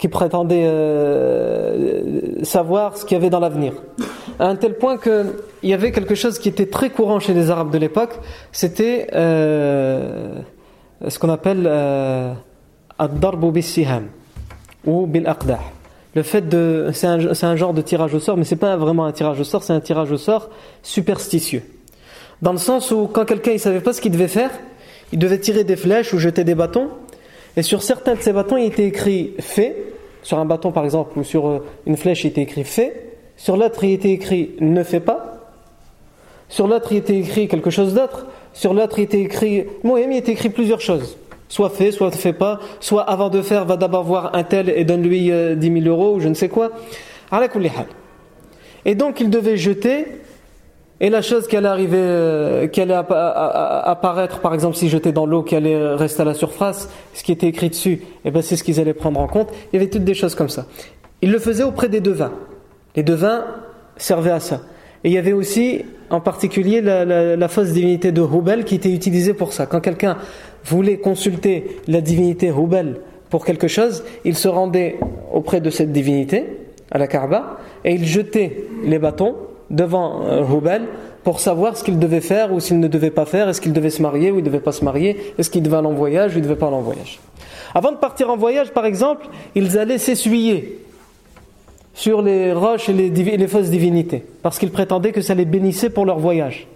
qui 0.00 0.08
prétendaient 0.08 0.64
euh, 0.64 2.42
savoir 2.42 2.96
ce 2.96 3.04
qu'il 3.04 3.16
y 3.16 3.20
avait 3.20 3.28
dans 3.28 3.38
l'avenir. 3.38 3.74
À 4.38 4.46
un 4.46 4.56
tel 4.56 4.78
point 4.78 4.96
qu'il 4.96 5.34
y 5.62 5.74
avait 5.74 5.92
quelque 5.92 6.14
chose 6.14 6.38
qui 6.38 6.48
était 6.48 6.66
très 6.66 6.88
courant 6.88 7.20
chez 7.20 7.34
les 7.34 7.50
Arabes 7.50 7.70
de 7.70 7.76
l'époque, 7.76 8.18
c'était 8.50 9.08
euh, 9.12 10.40
ce 11.06 11.18
qu'on 11.18 11.28
appelle 11.28 11.64
euh, 11.66 12.32
ad-darbu 12.98 13.50
bis-siham 13.50 14.06
ou 14.86 15.06
bil-aqdah. 15.06 15.60
Le 16.14 16.22
fait 16.22 16.48
de, 16.48 16.88
c'est 16.94 17.06
un, 17.06 17.20
un, 17.42 17.56
genre 17.56 17.74
de 17.74 17.82
tirage 17.82 18.14
au 18.14 18.20
sort, 18.20 18.38
mais 18.38 18.44
c'est 18.44 18.56
pas 18.56 18.78
vraiment 18.78 19.04
un 19.04 19.12
tirage 19.12 19.38
au 19.38 19.44
sort, 19.44 19.62
c'est 19.62 19.74
un 19.74 19.80
tirage 19.80 20.10
au 20.10 20.16
sort 20.16 20.48
superstitieux. 20.82 21.62
Dans 22.40 22.52
le 22.52 22.58
sens 22.58 22.90
où 22.90 23.06
quand 23.06 23.26
quelqu'un 23.26 23.52
il 23.52 23.60
savait 23.60 23.80
pas 23.80 23.92
ce 23.92 24.00
qu'il 24.00 24.12
devait 24.12 24.28
faire, 24.28 24.50
il 25.12 25.18
devait 25.18 25.38
tirer 25.38 25.62
des 25.62 25.76
flèches 25.76 26.14
ou 26.14 26.18
jeter 26.18 26.42
des 26.42 26.54
bâtons, 26.54 26.88
et 27.56 27.62
sur 27.62 27.82
certains 27.82 28.14
de 28.14 28.20
ces 28.20 28.32
bâtons 28.32 28.56
il 28.56 28.66
était 28.66 28.86
écrit 28.86 29.34
fait, 29.38 29.76
sur 30.22 30.38
un 30.38 30.44
bâton 30.44 30.72
par 30.72 30.84
exemple 30.84 31.18
ou 31.18 31.24
sur 31.24 31.48
euh, 31.48 31.64
une 31.86 31.96
flèche 31.96 32.24
il 32.24 32.28
était 32.28 32.42
écrit 32.42 32.64
fait, 32.64 33.16
sur 33.36 33.56
l'autre 33.56 33.82
il 33.84 33.92
était 33.92 34.10
écrit 34.10 34.50
ne 34.60 34.82
fais 34.82 35.00
pas, 35.00 35.40
sur 36.48 36.66
l'autre 36.66 36.88
il 36.92 36.98
était 36.98 37.18
écrit 37.18 37.48
quelque 37.48 37.70
chose 37.70 37.94
d'autre, 37.94 38.26
sur 38.52 38.74
l'autre 38.74 38.98
il 38.98 39.02
était 39.02 39.20
écrit, 39.20 39.64
moi 39.82 40.00
il 40.00 40.12
était 40.16 40.32
écrit 40.32 40.50
plusieurs 40.50 40.80
choses. 40.80 41.16
Soit 41.48 41.70
fait, 41.70 41.90
soit 41.90 42.10
ne 42.10 42.12
fait 42.12 42.32
pas, 42.32 42.60
soit 42.78 43.02
avant 43.02 43.28
de 43.28 43.42
faire, 43.42 43.64
va 43.64 43.76
d'abord 43.76 44.04
voir 44.04 44.36
un 44.36 44.44
tel 44.44 44.68
et 44.68 44.84
donne-lui 44.84 45.22
10 45.22 45.30
euh, 45.32 45.56
000 45.60 45.86
euros 45.86 46.14
ou 46.14 46.20
je 46.20 46.28
ne 46.28 46.34
sais 46.34 46.48
quoi. 46.48 46.70
Et 48.84 48.94
donc 48.94 49.20
il 49.20 49.30
devait 49.30 49.56
jeter, 49.56 50.06
et 51.02 51.08
la 51.08 51.22
chose 51.22 51.48
qui 51.48 51.56
allait 51.56 51.88
euh, 51.94 52.68
apparaître, 53.84 54.40
par 54.40 54.52
exemple 54.52 54.76
si 54.76 54.90
jetait 54.90 55.12
dans 55.12 55.24
l'eau, 55.24 55.42
qui 55.42 55.56
allait 55.56 55.94
rester 55.94 56.20
à 56.20 56.26
la 56.26 56.34
surface, 56.34 56.90
ce 57.14 57.24
qui 57.24 57.32
était 57.32 57.46
écrit 57.46 57.70
dessus, 57.70 57.92
et 57.92 58.00
eh 58.26 58.30
ben 58.30 58.42
c'est 58.42 58.56
ce 58.56 58.62
qu'ils 58.62 58.80
allaient 58.80 58.92
prendre 58.92 59.18
en 59.18 59.26
compte. 59.26 59.48
Il 59.72 59.76
y 59.76 59.82
avait 59.82 59.90
toutes 59.90 60.04
des 60.04 60.14
choses 60.14 60.34
comme 60.34 60.50
ça. 60.50 60.66
Il 61.22 61.32
le 61.32 61.38
faisait 61.38 61.62
auprès 61.62 61.88
des 61.88 62.00
devins. 62.00 62.32
Les 62.96 63.02
devins 63.02 63.44
servaient 63.96 64.30
à 64.30 64.40
ça. 64.40 64.60
Et 65.02 65.08
il 65.08 65.14
y 65.14 65.18
avait 65.18 65.32
aussi, 65.32 65.84
en 66.10 66.20
particulier, 66.20 66.82
la, 66.82 67.48
fausse 67.48 67.70
divinité 67.70 68.12
de 68.12 68.20
Hubel 68.20 68.64
qui 68.64 68.74
était 68.74 68.92
utilisée 68.92 69.32
pour 69.32 69.54
ça. 69.54 69.64
Quand 69.64 69.80
quelqu'un 69.80 70.18
voulait 70.64 70.98
consulter 70.98 71.78
la 71.88 72.02
divinité 72.02 72.48
Hubal 72.48 72.96
pour 73.30 73.46
quelque 73.46 73.68
chose, 73.68 74.04
il 74.26 74.36
se 74.36 74.48
rendait 74.48 74.98
auprès 75.32 75.62
de 75.62 75.70
cette 75.70 75.92
divinité, 75.92 76.44
à 76.90 76.98
la 76.98 77.06
Kaaba, 77.06 77.58
et 77.84 77.94
il 77.94 78.04
jetait 78.04 78.64
les 78.84 78.98
bâtons 78.98 79.36
devant 79.70 80.22
euh, 80.24 80.44
Hubal 80.44 80.82
pour 81.22 81.40
savoir 81.40 81.76
ce 81.76 81.84
qu'il 81.84 81.98
devait 81.98 82.20
faire 82.20 82.52
ou 82.52 82.60
s'il 82.60 82.80
ne 82.80 82.88
devait 82.88 83.10
pas 83.10 83.24
faire, 83.24 83.48
est-ce 83.48 83.60
qu'il 83.60 83.72
devait 83.72 83.90
se 83.90 84.02
marier 84.02 84.30
ou 84.30 84.36
il 84.36 84.40
ne 84.40 84.46
devait 84.46 84.60
pas 84.60 84.72
se 84.72 84.84
marier, 84.84 85.34
est-ce 85.38 85.50
qu'il 85.50 85.62
devait 85.62 85.76
aller 85.76 85.86
en 85.86 85.92
voyage 85.92 86.34
ou 86.34 86.38
il 86.38 86.42
ne 86.42 86.48
devait 86.48 86.58
pas 86.58 86.66
aller 86.66 86.76
en 86.76 86.82
voyage? 86.82 87.20
Avant 87.74 87.92
de 87.92 87.96
partir 87.96 88.30
en 88.30 88.36
voyage, 88.36 88.72
par 88.72 88.84
exemple, 88.84 89.26
ils 89.54 89.78
allaient 89.78 89.98
s'essuyer 89.98 90.78
sur 91.94 92.22
les 92.22 92.52
roches 92.52 92.88
et 92.88 92.92
les, 92.92 93.10
les 93.10 93.48
fausses 93.48 93.70
divinités, 93.70 94.24
parce 94.42 94.58
qu'ils 94.58 94.70
prétendaient 94.70 95.12
que 95.12 95.20
ça 95.20 95.34
les 95.34 95.44
bénissait 95.44 95.90
pour 95.90 96.06
leur 96.06 96.18
voyage. 96.18 96.66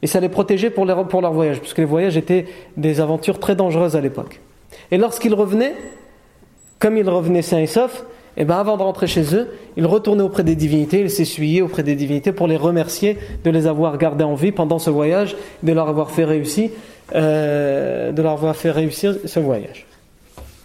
Et 0.00 0.06
ça 0.06 0.20
les 0.20 0.28
protégeait 0.28 0.70
pour, 0.70 0.86
pour 1.08 1.20
leur 1.20 1.32
voyage, 1.32 1.60
puisque 1.60 1.78
les 1.78 1.84
voyages 1.84 2.16
étaient 2.16 2.46
des 2.76 3.00
aventures 3.00 3.38
très 3.38 3.56
dangereuses 3.56 3.96
à 3.96 4.00
l'époque. 4.00 4.40
Et 4.90 4.96
lorsqu'ils 4.96 5.34
revenaient, 5.34 5.74
comme 6.78 6.96
ils 6.96 7.08
revenaient 7.08 7.42
sains 7.42 7.58
et 7.58 7.66
saufs, 7.66 8.04
et 8.38 8.42
eh 8.42 8.44
ben 8.44 8.54
avant 8.54 8.76
de 8.76 8.84
rentrer 8.84 9.08
chez 9.08 9.34
eux, 9.34 9.48
ils 9.76 9.84
retournaient 9.84 10.22
auprès 10.22 10.44
des 10.44 10.54
divinités, 10.54 11.00
ils 11.00 11.10
s'essuyaient 11.10 11.60
auprès 11.60 11.82
des 11.82 11.96
divinités 11.96 12.30
pour 12.30 12.46
les 12.46 12.56
remercier 12.56 13.18
de 13.42 13.50
les 13.50 13.66
avoir 13.66 13.98
gardés 13.98 14.22
en 14.22 14.36
vie 14.36 14.52
pendant 14.52 14.78
ce 14.78 14.90
voyage, 14.90 15.34
de 15.64 15.72
leur 15.72 15.88
avoir 15.88 16.12
fait 16.12 16.24
réussir, 16.24 16.70
euh, 17.16 18.12
de 18.12 18.22
leur 18.22 18.30
avoir 18.30 18.54
fait 18.54 18.70
réussir 18.70 19.16
ce 19.24 19.40
voyage. 19.40 19.86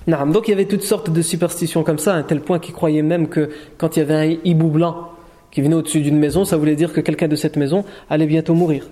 Donc 0.08 0.48
il 0.48 0.52
y 0.52 0.54
avait 0.54 0.66
toutes 0.66 0.84
sortes 0.84 1.10
de 1.10 1.22
superstitions 1.24 1.84
comme 1.84 1.98
ça, 1.98 2.14
à 2.14 2.22
tel 2.22 2.42
point 2.42 2.60
qu'ils 2.60 2.76
croyaient 2.76 3.02
même 3.02 3.28
que 3.28 3.50
quand 3.80 3.98
il 3.98 4.02
y 4.02 4.04
avait 4.04 4.14
un 4.14 4.38
hibou 4.44 4.68
blanc 4.68 5.10
qui 5.50 5.64
venait 5.64 5.74
au-dessus 5.74 6.02
d'une 6.02 6.20
maison, 6.20 6.46
ça 6.46 6.58
voulait 6.58 6.76
dire 6.76 6.94
que 6.94 7.02
quelqu'un 7.02 7.28
de 7.28 7.36
cette 7.36 7.58
maison 7.58 7.86
allait 8.08 8.28
bientôt 8.28 8.54
mourir. 8.54 8.88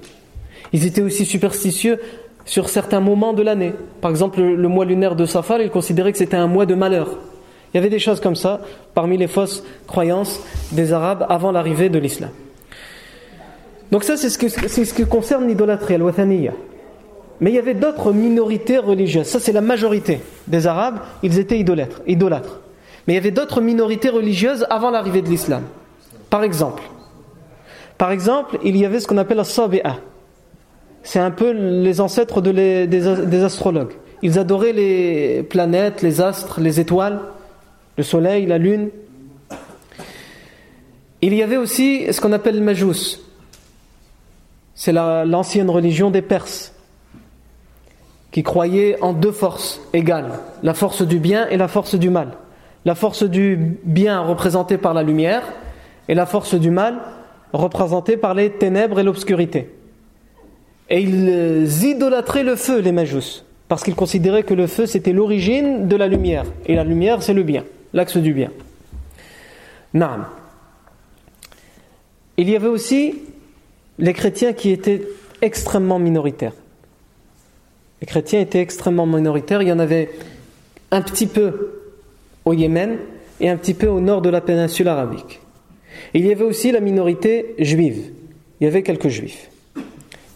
Ils 0.73 0.87
étaient 0.87 1.03
aussi 1.03 1.25
superstitieux 1.25 1.99
sur 2.45 2.67
certains 2.67 2.99
moments 2.99 3.33
de 3.33 3.43
l'année. 3.43 3.73
Par 4.01 4.09
exemple, 4.09 4.41
le, 4.41 4.67
mois 4.67 4.85
lunaire 4.85 5.15
de 5.15 5.27
Safar, 5.27 5.61
ils 5.61 5.69
considéraient 5.69 6.11
que 6.11 6.17
c'était 6.17 6.37
un 6.37 6.47
mois 6.47 6.65
de 6.65 6.73
malheur. 6.73 7.19
Il 7.73 7.77
y 7.77 7.79
avait 7.79 7.89
des 7.89 7.99
choses 7.99 8.19
comme 8.19 8.35
ça 8.35 8.61
parmi 8.93 9.17
les 9.17 9.27
fausses 9.27 9.63
croyances 9.87 10.39
des 10.71 10.93
Arabes 10.93 11.25
avant 11.29 11.51
l'arrivée 11.51 11.89
de 11.89 11.99
l'islam. 11.99 12.31
Donc 13.91 14.03
ça, 14.03 14.17
c'est 14.17 14.29
ce, 14.29 14.93
qui 14.93 15.05
concerne 15.05 15.47
l'idolâtrie, 15.47 15.95
al-Wathaniya. 15.95 16.53
Mais 17.39 17.51
il 17.51 17.55
y 17.55 17.59
avait 17.59 17.73
d'autres 17.73 18.13
minorités 18.13 18.77
religieuses. 18.77 19.27
Ça, 19.27 19.39
c'est 19.39 19.51
la 19.51 19.61
majorité 19.61 20.21
des 20.47 20.67
Arabes, 20.67 20.99
ils 21.23 21.39
étaient 21.39 21.59
idolâtres. 21.59 22.01
idolâtres. 22.07 22.59
Mais 23.07 23.13
il 23.13 23.15
y 23.15 23.19
avait 23.19 23.31
d'autres 23.31 23.61
minorités 23.61 24.09
religieuses 24.09 24.65
avant 24.69 24.91
l'arrivée 24.91 25.21
de 25.21 25.29
l'islam. 25.29 25.63
Par 26.29 26.43
exemple, 26.43 26.83
par 27.97 28.11
exemple, 28.11 28.57
il 28.63 28.77
y 28.77 28.85
avait 28.85 28.99
ce 28.99 29.07
qu'on 29.07 29.17
appelle 29.17 29.37
la 29.37 29.43
Sabi'a 29.43 29.97
c'est 31.03 31.19
un 31.19 31.31
peu 31.31 31.51
les 31.51 31.99
ancêtres 32.01 32.41
des, 32.41 33.43
astrologues. 33.43 33.93
Ils 34.21 34.37
adoraient 34.37 34.73
les 34.73 35.43
planètes, 35.43 36.01
les 36.01 36.21
astres, 36.21 36.61
les 36.61 36.79
étoiles, 36.79 37.19
le 37.97 38.03
soleil, 38.03 38.45
la 38.45 38.57
lune. 38.57 38.89
Il 41.21 41.33
y 41.33 41.43
avait 41.43 41.57
aussi 41.57 42.11
ce 42.11 42.19
qu'on 42.19 42.31
appelle 42.31 42.55
le 42.55 42.61
Majus. 42.61 43.19
C'est 44.73 44.93
l'ancienne 44.93 45.69
religion 45.69 46.09
des 46.09 46.21
Perses, 46.21 46.73
qui 48.31 48.41
croyaient 48.43 48.97
en 49.01 49.13
deux 49.13 49.31
forces 49.31 49.81
égales, 49.93 50.39
la 50.63 50.73
force 50.73 51.03
du 51.03 51.19
bien 51.19 51.47
et 51.49 51.57
la 51.57 51.67
force 51.67 51.95
du 51.95 52.09
mal. 52.09 52.29
La 52.83 52.95
force 52.95 53.23
du 53.23 53.77
bien 53.83 54.21
représentée 54.21 54.79
par 54.79 54.95
la 54.95 55.03
lumière 55.03 55.43
et 56.07 56.15
la 56.15 56.25
force 56.25 56.55
du 56.55 56.71
mal 56.71 56.95
représentée 57.53 58.17
par 58.17 58.33
les 58.33 58.49
ténèbres 58.49 58.99
et 58.99 59.03
l'obscurité. 59.03 59.69
Et 60.89 61.01
ils 61.01 61.83
idolâtraient 61.83 62.43
le 62.43 62.55
feu, 62.55 62.79
les 62.79 62.91
Majus, 62.91 63.43
parce 63.67 63.83
qu'ils 63.83 63.95
considéraient 63.95 64.43
que 64.43 64.55
le 64.55 64.65
feu 64.65 64.87
c'était 64.87 65.13
l'origine 65.13 65.87
de 65.87 65.95
la 65.95 66.07
lumière. 66.07 66.45
Et 66.65 66.75
la 66.75 66.83
lumière 66.83 67.21
c'est 67.21 67.33
le 67.33 67.43
bien, 67.43 67.65
l'axe 67.93 68.17
du 68.17 68.33
bien. 68.33 68.51
Naam. 69.93 70.25
Il 72.37 72.49
y 72.49 72.55
avait 72.55 72.67
aussi 72.67 73.15
les 73.99 74.13
chrétiens 74.13 74.53
qui 74.53 74.71
étaient 74.71 75.07
extrêmement 75.41 75.99
minoritaires. 75.99 76.53
Les 77.99 78.07
chrétiens 78.07 78.39
étaient 78.39 78.61
extrêmement 78.61 79.05
minoritaires. 79.05 79.61
Il 79.61 79.67
y 79.67 79.71
en 79.71 79.79
avait 79.79 80.09
un 80.91 81.01
petit 81.01 81.27
peu 81.27 81.73
au 82.45 82.53
Yémen 82.53 82.97
et 83.39 83.49
un 83.49 83.57
petit 83.57 83.73
peu 83.73 83.87
au 83.87 83.99
nord 83.99 84.21
de 84.21 84.29
la 84.29 84.41
péninsule 84.41 84.87
arabique. 84.87 85.39
il 86.13 86.25
y 86.25 86.31
avait 86.31 86.43
aussi 86.43 86.71
la 86.71 86.79
minorité 86.79 87.55
juive. 87.59 88.11
Il 88.59 88.65
y 88.65 88.67
avait 88.67 88.83
quelques 88.83 89.09
juifs 89.09 89.49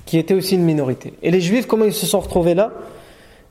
qui 0.05 0.19
était 0.19 0.33
aussi 0.33 0.55
une 0.55 0.63
minorité. 0.63 1.13
Et 1.23 1.31
les 1.31 1.41
juifs, 1.41 1.65
comment 1.65 1.85
ils 1.85 1.93
se 1.93 2.05
sont 2.05 2.19
retrouvés 2.19 2.53
là? 2.53 2.71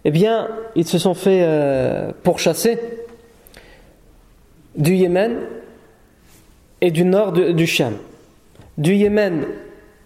Eh 0.04 0.10
bien, 0.10 0.48
ils 0.76 0.86
se 0.86 0.98
sont 0.98 1.14
fait 1.14 1.40
euh, 1.42 2.12
pourchasser 2.22 2.78
du 4.76 4.94
Yémen 4.94 5.32
et 6.80 6.90
du 6.90 7.04
nord 7.04 7.32
du 7.32 7.66
Sham. 7.66 7.94
Du 8.78 8.94
Yémen 8.94 9.44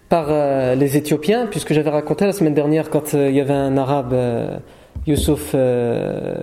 par 0.08 0.26
euh, 0.28 0.74
les 0.74 0.96
Éthiopiens, 0.96 1.46
puisque 1.46 1.72
j'avais 1.72 1.90
raconté 1.90 2.24
la 2.24 2.32
semaine 2.32 2.54
dernière 2.54 2.90
quand 2.90 3.14
euh, 3.14 3.28
il 3.28 3.36
y 3.36 3.40
avait 3.40 3.52
un 3.52 3.76
arabe, 3.76 4.14
Youssouf 5.06 5.54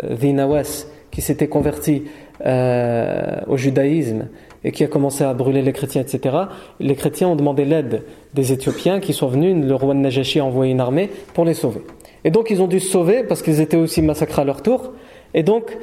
Vinawas, 0.10 0.88
qui 1.12 1.22
s'était 1.22 1.48
converti 1.48 2.04
au 2.44 3.58
judaïsme 3.58 4.28
et 4.66 4.72
qui 4.72 4.84
a 4.84 4.88
commencé 4.88 5.24
à 5.24 5.34
brûler 5.34 5.62
les 5.62 5.72
chrétiens, 5.72 6.02
etc., 6.02 6.36
les 6.80 6.96
chrétiens 6.96 7.30
ont 7.30 7.36
demandé 7.36 7.64
l'aide 7.64 8.04
des 8.34 8.52
Éthiopiens 8.52 9.00
qui 9.00 9.14
sont 9.14 9.28
venus, 9.28 9.56
le 9.64 9.76
roi 9.76 9.94
de 9.94 10.00
Najashi 10.00 10.40
a 10.40 10.46
envoyé 10.46 10.72
une 10.72 10.80
armée 10.80 11.10
pour 11.36 11.46
les 11.46 11.54
sauver. 11.54 11.82
Et 12.24 12.32
donc 12.32 12.50
ils 12.50 12.64
ont 12.64 12.68
dû 12.68 12.80
se 12.80 12.90
sauver 12.90 13.24
parce 13.24 13.44
qu'ils 13.44 13.62
étaient 13.62 13.78
aussi 13.78 14.02
massacrés 14.02 14.42
à 14.42 14.46
leur 14.46 14.64
tour, 14.64 14.94
et 15.36 15.44
donc 15.44 15.78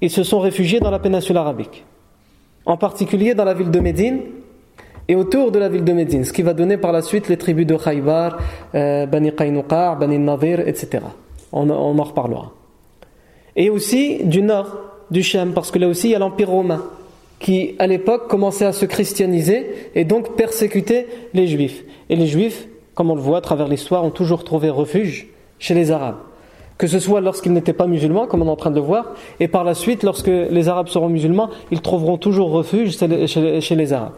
ils 0.00 0.10
se 0.10 0.22
sont 0.22 0.40
réfugiés 0.40 0.80
dans 0.80 0.90
la 0.90 0.98
péninsule 0.98 1.36
arabique, 1.36 1.84
en 2.64 2.76
particulier 2.76 3.34
dans 3.34 3.44
la 3.44 3.54
ville 3.54 3.70
de 3.70 3.80
Médine 3.80 4.20
et 5.08 5.14
autour 5.14 5.52
de 5.52 5.58
la 5.58 5.68
ville 5.68 5.84
de 5.84 5.92
Médine, 5.92 6.24
ce 6.24 6.32
qui 6.32 6.42
va 6.42 6.52
donner 6.52 6.76
par 6.76 6.92
la 6.92 7.02
suite 7.02 7.28
les 7.28 7.36
tribus 7.36 7.66
de 7.66 7.76
Khaybar, 7.76 8.38
euh, 8.74 9.06
Bani 9.06 9.32
Qaynuqa, 9.32 9.94
Bani 9.94 10.16
etc. 10.66 11.04
On, 11.52 11.70
on 11.70 11.98
en 11.98 12.02
reparlera. 12.02 12.52
Et 13.54 13.70
aussi 13.70 14.24
du 14.24 14.42
nord, 14.42 14.76
du 15.10 15.22
Shem, 15.22 15.52
parce 15.52 15.70
que 15.70 15.78
là 15.78 15.88
aussi 15.88 16.08
il 16.08 16.12
y 16.12 16.14
a 16.14 16.18
l'Empire 16.18 16.50
romain 16.50 16.82
qui, 17.38 17.76
à 17.78 17.86
l'époque, 17.86 18.28
commençait 18.28 18.64
à 18.64 18.72
se 18.72 18.86
christianiser 18.86 19.90
et 19.94 20.04
donc 20.04 20.36
persécuter 20.36 21.06
les 21.34 21.46
juifs. 21.46 21.84
Et 22.08 22.16
les 22.16 22.26
juifs, 22.26 22.66
comme 22.94 23.10
on 23.10 23.14
le 23.14 23.20
voit 23.20 23.38
à 23.38 23.40
travers 23.42 23.68
l'histoire, 23.68 24.04
ont 24.04 24.10
toujours 24.10 24.44
trouvé 24.44 24.70
refuge 24.70 25.28
chez 25.58 25.74
les 25.74 25.90
arabes. 25.90 26.16
Que 26.78 26.86
ce 26.86 26.98
soit 26.98 27.22
lorsqu'ils 27.22 27.52
n'étaient 27.52 27.72
pas 27.72 27.86
musulmans, 27.86 28.26
comme 28.26 28.42
on 28.42 28.46
est 28.46 28.50
en 28.50 28.56
train 28.56 28.70
de 28.70 28.76
le 28.76 28.82
voir, 28.82 29.14
et 29.40 29.48
par 29.48 29.64
la 29.64 29.74
suite, 29.74 30.02
lorsque 30.02 30.26
les 30.26 30.68
arabes 30.68 30.88
seront 30.88 31.08
musulmans, 31.08 31.48
ils 31.70 31.80
trouveront 31.80 32.18
toujours 32.18 32.50
refuge 32.50 32.98
chez 32.98 33.74
les 33.74 33.92
arabes. 33.92 34.12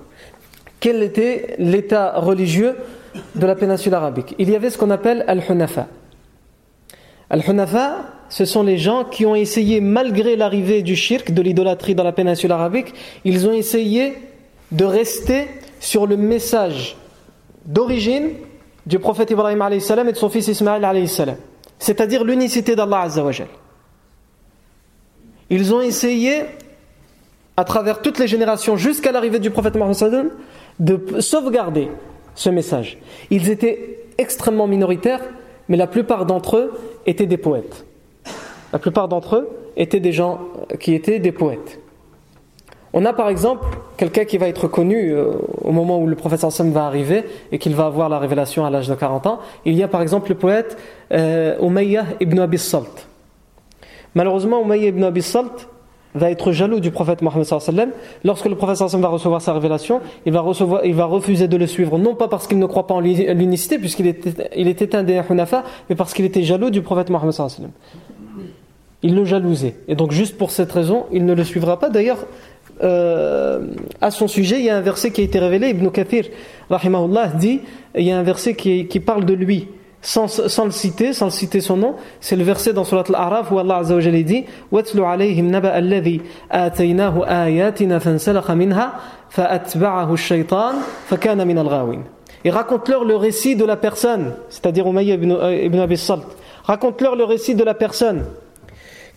Quel 0.81 1.03
était 1.03 1.55
l'état 1.59 2.19
religieux 2.19 2.75
de 3.35 3.47
la 3.47 3.55
péninsule 3.55 3.95
arabique? 3.95 4.35
Il 4.39 4.51
y 4.51 4.57
avait 4.57 4.71
ce 4.71 4.79
qu'on 4.79 4.91
appelle 4.91 5.25
Al-Hunafa. 5.29 5.87
Al-Hunafa, 7.31 7.97
ce 8.29 8.45
sont 8.45 8.63
les 8.63 8.79
gens 8.79 9.05
qui 9.05 9.25
ont 9.25 9.35
essayé, 9.35 9.81
malgré 9.81 10.35
l'arrivée 10.35 10.83
du 10.83 10.97
shirk, 10.97 11.33
de 11.33 11.43
l'idolâtrie 11.43 11.95
dans 11.95 12.05
la 12.05 12.13
péninsule 12.13 12.53
arabique, 12.53 12.95
ils 13.25 13.47
ont 13.47 13.53
essayé 13.53 14.15
de 14.73 14.85
rester 14.85 15.47
sur 15.81 16.07
le 16.07 16.17
message 16.17 16.97
d'origine 17.67 18.31
du 18.87 18.99
prophète 18.99 19.31
Ibrahim 19.31 19.63
et 19.71 20.13
de 20.13 20.17
son 20.17 20.29
fils 20.29 20.49
Ismaël 20.49 20.85
c'est-à-dire 21.79 22.25
l'unicité 22.25 22.75
d'Allah 22.77 23.09
Ils 25.51 25.75
ont 25.75 25.81
essayé, 25.81 26.43
à 27.57 27.65
travers 27.65 28.03
toutes 28.03 28.19
les 28.19 28.27
générations, 28.27 28.77
jusqu'à 28.77 29.13
l'arrivée 29.13 29.39
du 29.39 29.51
prophète 29.51 29.77
Mohammed 29.77 30.31
de 30.79 31.21
sauvegarder 31.21 31.89
ce 32.35 32.51
message. 32.51 32.99
Ils 33.31 33.51
étaient 33.51 34.07
extrêmement 34.19 34.67
minoritaires, 34.67 35.23
mais 35.69 35.77
la 35.77 35.87
plupart 35.87 36.27
d'entre 36.27 36.57
eux 36.57 36.73
étaient 37.07 37.27
des 37.27 37.37
poètes. 37.37 37.85
La 38.73 38.79
plupart 38.79 39.09
d'entre 39.09 39.37
eux 39.37 39.49
étaient 39.77 40.01
des 40.01 40.13
gens 40.13 40.41
qui 40.79 40.95
étaient 40.95 41.19
des 41.19 41.33
poètes. 41.33 41.81
On 42.93 43.05
a 43.05 43.13
par 43.13 43.29
exemple 43.29 43.67
quelqu'un 43.97 44.25
qui 44.25 44.39
va 44.39 44.49
être 44.49 44.67
connu 44.67 45.13
euh, 45.13 45.33
au 45.63 45.73
moment 45.73 45.99
où 46.01 46.07
le 46.07 46.17
professeur 46.17 46.51
Sam 46.51 46.71
va 46.73 46.87
arriver 46.87 47.25
et 47.53 47.59
qu'il 47.59 47.75
va 47.75 47.87
avoir 47.87 48.09
la 48.09 48.19
révélation 48.19 48.65
à 48.65 48.71
l'âge 48.71 48.89
de 48.89 48.95
40 48.95 49.27
ans. 49.27 49.41
Il 49.65 49.75
y 49.75 49.83
a 49.83 49.89
par 49.89 50.03
exemple 50.03 50.31
le 50.31 50.37
poète 50.37 50.79
euh, 51.13 51.59
Umayyah 51.61 52.05
ibn 52.21 52.39
Abi 52.39 52.59
Salt. 52.59 53.09
Malheureusement, 54.15 54.63
Umayyah 54.63 54.89
ibn 54.89 55.05
Abi 55.05 55.23
Salt 55.23 55.69
va 56.15 56.31
être 56.31 56.53
jaloux 56.53 56.81
du 56.81 56.91
prophète 56.91 57.23
Mohammed 57.23 57.45
sallam. 57.45 57.91
Lorsque 58.25 58.47
le 58.47 58.57
prophète 58.57 58.77
sallam 58.77 59.03
va 59.03 59.09
recevoir 59.09 59.43
sa 59.43 59.53
révélation, 59.53 60.01
il 60.27 60.33
va, 60.33 60.41
recevoir, 60.41 60.85
il 60.85 60.95
va 60.95 61.05
refuser 61.05 61.49
de 61.49 61.57
le 61.57 61.67
suivre, 61.67 61.99
non 61.99 62.15
pas 62.15 62.29
parce 62.29 62.47
qu'il 62.47 62.59
ne 62.59 62.67
croit 62.67 62.87
pas 62.87 62.95
en 62.95 63.01
l'unicité, 63.01 63.79
puisqu'il 63.79 64.07
était, 64.07 64.51
il 64.57 64.69
était 64.69 64.97
un 64.97 65.03
des 65.03 65.21
Hunafa, 65.29 65.65
mais 65.89 65.97
parce 65.97 66.15
qu'il 66.15 66.25
était 66.25 66.43
jaloux 66.43 66.71
du 66.71 66.83
prophète 66.83 67.11
Mohammed 67.11 67.33
sallam. 67.33 67.71
Il 69.03 69.15
le 69.15 69.25
jalousait. 69.25 69.77
Et 69.87 69.95
donc, 69.95 70.11
juste 70.11 70.37
pour 70.37 70.51
cette 70.51 70.73
raison, 70.73 71.07
il 71.13 71.25
ne 71.25 71.33
le 71.33 71.45
suivra 71.45 71.79
pas. 71.79 71.89
D'ailleurs, 71.89 72.19
euh, 72.82 73.68
à 74.02 74.12
son 74.12 74.28
sujet, 74.28 74.60
il 74.60 74.66
y 74.66 74.70
a 74.70 74.78
un 74.78 74.82
verset 74.82 75.12
qui 75.12 75.22
a 75.22 75.24
été 75.24 75.40
révélé. 75.40 75.70
Ibn 75.70 75.90
Kathir, 75.90 76.26
rahimahullah, 76.70 77.28
dit 77.28 77.62
il 77.96 78.04
y 78.04 78.12
a 78.12 78.18
un 78.18 78.24
verset 78.24 78.56
qui, 78.56 78.88
qui 78.88 79.00
parle 79.00 79.26
de 79.26 79.34
lui. 79.34 79.68
Sans, 80.06 80.28
sans, 80.28 80.66
le 80.66 80.72
citer, 80.72 81.14
sans 81.14 81.28
le 81.28 81.32
citer 81.32 81.62
son 81.62 81.78
nom, 81.78 81.96
c'est 82.20 82.36
le 82.36 82.44
verset 82.44 82.74
dans 82.74 82.84
Surat 82.84 83.06
Al-A'raf 83.08 83.52
où 83.54 83.60
Allah 83.60 83.78
Azza 83.78 83.96
wa 83.96 84.02
Jalla 84.02 84.22
dit 84.22 84.44
وَاتْلُ 84.70 85.00
عَلَيْهِمْ 85.00 85.50
نَبَأَ 85.50 85.78
الَّذِي 85.78 86.22
آتَيْنَاهُ 86.52 87.24
آيَاتِنَا 87.26 88.00
فَانْسَلَخَ 88.00 88.52
مِنْهَا 88.52 88.94
فَأَتْبَعَهُ 89.30 90.14
الشَّيْطَانِ 90.14 90.76
فَكَانَ 91.08 91.48
مِنَ 91.48 91.58
الْغَاوِينَ 91.58 92.02
Et 92.44 92.50
raconte-leur 92.50 93.06
le 93.06 93.16
récit 93.16 93.56
de 93.56 93.64
la 93.64 93.78
personne, 93.78 94.34
c'est-à-dire 94.50 94.86
Umayya 94.88 95.14
ibn, 95.14 95.32
euh, 95.32 95.56
ibn 95.56 95.80
Abi 95.80 95.96
Salt. 95.96 96.24
Raconte-leur 96.66 97.16
le 97.16 97.24
récit 97.24 97.56
de 97.56 97.64
la 97.64 97.74
personne 97.74 98.26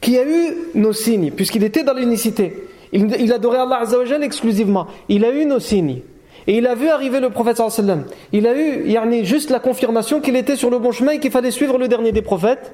qui 0.00 0.16
a 0.16 0.24
eu 0.24 0.54
nos 0.76 0.92
signes, 0.92 1.32
puisqu'il 1.32 1.64
était 1.64 1.82
dans 1.82 1.94
l'unicité. 1.94 2.62
Il, 2.93 3.32
adorait 3.32 3.60
Allah 3.60 3.80
Azzawajal 3.82 4.23
exclusivement. 4.23 4.88
Il 5.08 5.23
a 5.25 5.32
eu 5.32 5.45
nos 5.45 5.60
signes. 5.60 6.01
Et 6.47 6.58
il 6.58 6.67
a 6.67 6.75
vu 6.75 6.89
arriver 6.89 7.19
le 7.19 7.30
prophète 7.30 7.58
sallam. 7.58 8.06
Il 8.34 8.47
a 8.47 8.56
eu 8.56 8.88
yani, 8.89 9.25
juste 9.25 9.49
la 9.49 9.60
confirmation 9.60 10.19
qu'il 10.19 10.36
était 10.36 10.56
sur 10.56 10.69
le 10.69 10.80
bon 10.80 10.91
chemin 10.91 11.13
et 11.13 11.19
qu'il 11.19 11.32
fallait 11.32 11.51
suivre 11.51 11.77
le 11.77 11.88
dernier 11.88 12.12
des 12.12 12.21
prophètes. 12.21 12.73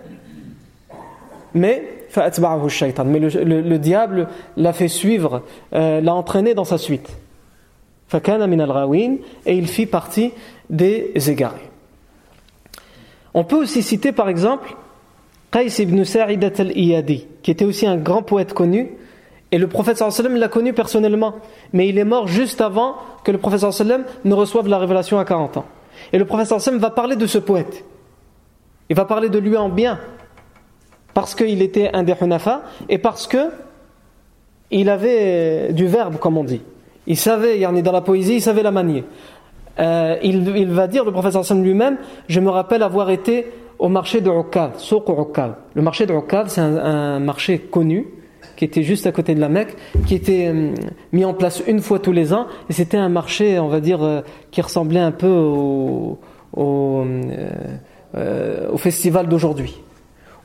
Mais, 1.53 1.83
mais 2.15 3.19
le, 3.19 3.77
diable 3.77 4.27
l'a 4.55 4.73
fait 4.73 4.87
suivre, 4.87 5.43
euh, 5.73 6.01
l'a 6.01 6.13
entraîné 6.13 6.53
dans 6.53 6.63
sa 6.63 6.77
suite. 6.77 7.09
Et 8.13 9.57
il 9.57 9.67
fit 9.67 9.85
partie 9.85 10.31
des 10.69 11.11
égarés. 11.29 11.69
On 13.33 13.43
peut 13.43 13.57
aussi 13.57 13.83
citer 13.83 14.11
par 14.11 14.29
exemple 14.29 14.75
Qais 15.51 15.67
ibn 15.79 16.03
Sa'idat 16.03 16.51
al-Iyadi, 16.57 17.27
qui 17.43 17.51
était 17.51 17.65
aussi 17.65 17.85
un 17.85 17.97
grand 17.97 18.21
poète 18.21 18.53
connu, 18.53 18.91
et 19.51 19.57
le 19.57 19.67
prophète 19.67 19.97
sallam 19.97 20.35
l'a 20.35 20.49
connu 20.49 20.73
personnellement, 20.73 21.35
mais 21.71 21.87
il 21.87 21.97
est 21.97 22.03
mort 22.03 22.27
juste 22.27 22.59
avant 22.59 22.95
que 23.23 23.31
le 23.31 23.37
prophète 23.37 23.71
sallam 23.71 24.03
ne 24.25 24.33
reçoive 24.33 24.67
la 24.67 24.77
révélation 24.77 25.19
à 25.19 25.25
40 25.25 25.57
ans. 25.57 25.65
Et 26.11 26.17
le 26.17 26.25
prophète 26.25 26.47
sallam 26.59 26.79
va 26.79 26.89
parler 26.89 27.15
de 27.15 27.25
ce 27.25 27.37
poète. 27.37 27.85
Il 28.89 28.95
va 28.95 29.05
parler 29.05 29.29
de 29.29 29.39
lui 29.39 29.55
en 29.55 29.69
bien, 29.69 29.99
parce 31.13 31.33
qu'il 31.33 31.61
était 31.61 31.89
un 31.93 32.03
des 32.03 32.13
Hunafa, 32.19 32.63
et 32.89 32.97
parce 32.97 33.27
que 33.27 33.49
il 34.69 34.89
avait 34.89 35.71
du 35.71 35.87
verbe, 35.87 36.17
comme 36.17 36.37
on 36.37 36.43
dit. 36.43 36.61
Il 37.05 37.15
savait, 37.15 37.57
il 37.57 37.63
est 37.63 37.81
dans 37.81 37.93
la 37.93 38.01
poésie, 38.01 38.35
il 38.35 38.41
savait 38.41 38.63
la 38.63 38.71
manier. 38.71 39.05
Euh, 39.79 40.17
il, 40.23 40.71
va 40.71 40.87
dire, 40.87 41.05
le 41.05 41.11
prophète 41.13 41.41
sallam 41.41 41.63
lui-même, 41.63 41.97
je 42.27 42.41
me 42.41 42.49
rappelle 42.49 42.83
avoir 42.83 43.09
été 43.09 43.47
au 43.79 43.87
marché 43.87 44.19
de 44.19 44.29
Uqad, 44.29 44.71
Le 45.73 45.81
marché 45.81 46.05
de 46.05 46.13
Uqad, 46.13 46.49
c'est 46.49 46.59
un 46.59 47.19
marché 47.19 47.59
connu, 47.59 48.07
qui 48.57 48.65
était 48.65 48.83
juste 48.83 49.07
à 49.07 49.13
côté 49.13 49.35
de 49.35 49.39
la 49.39 49.47
Mecque, 49.47 49.75
qui 50.05 50.15
était 50.15 50.47
euh, 50.47 50.71
mis 51.13 51.23
en 51.23 51.33
place 51.33 51.63
une 51.67 51.79
fois 51.79 51.99
tous 51.99 52.11
les 52.11 52.33
ans, 52.33 52.47
et 52.69 52.73
c'était 52.73 52.97
un 52.97 53.07
marché, 53.07 53.59
on 53.59 53.69
va 53.69 53.79
dire, 53.79 54.03
euh, 54.03 54.21
qui 54.51 54.61
ressemblait 54.61 54.99
un 54.99 55.11
peu 55.11 55.29
au, 55.29 56.19
euh, 58.15 58.77
festival 58.77 59.27
d'aujourd'hui. 59.27 59.79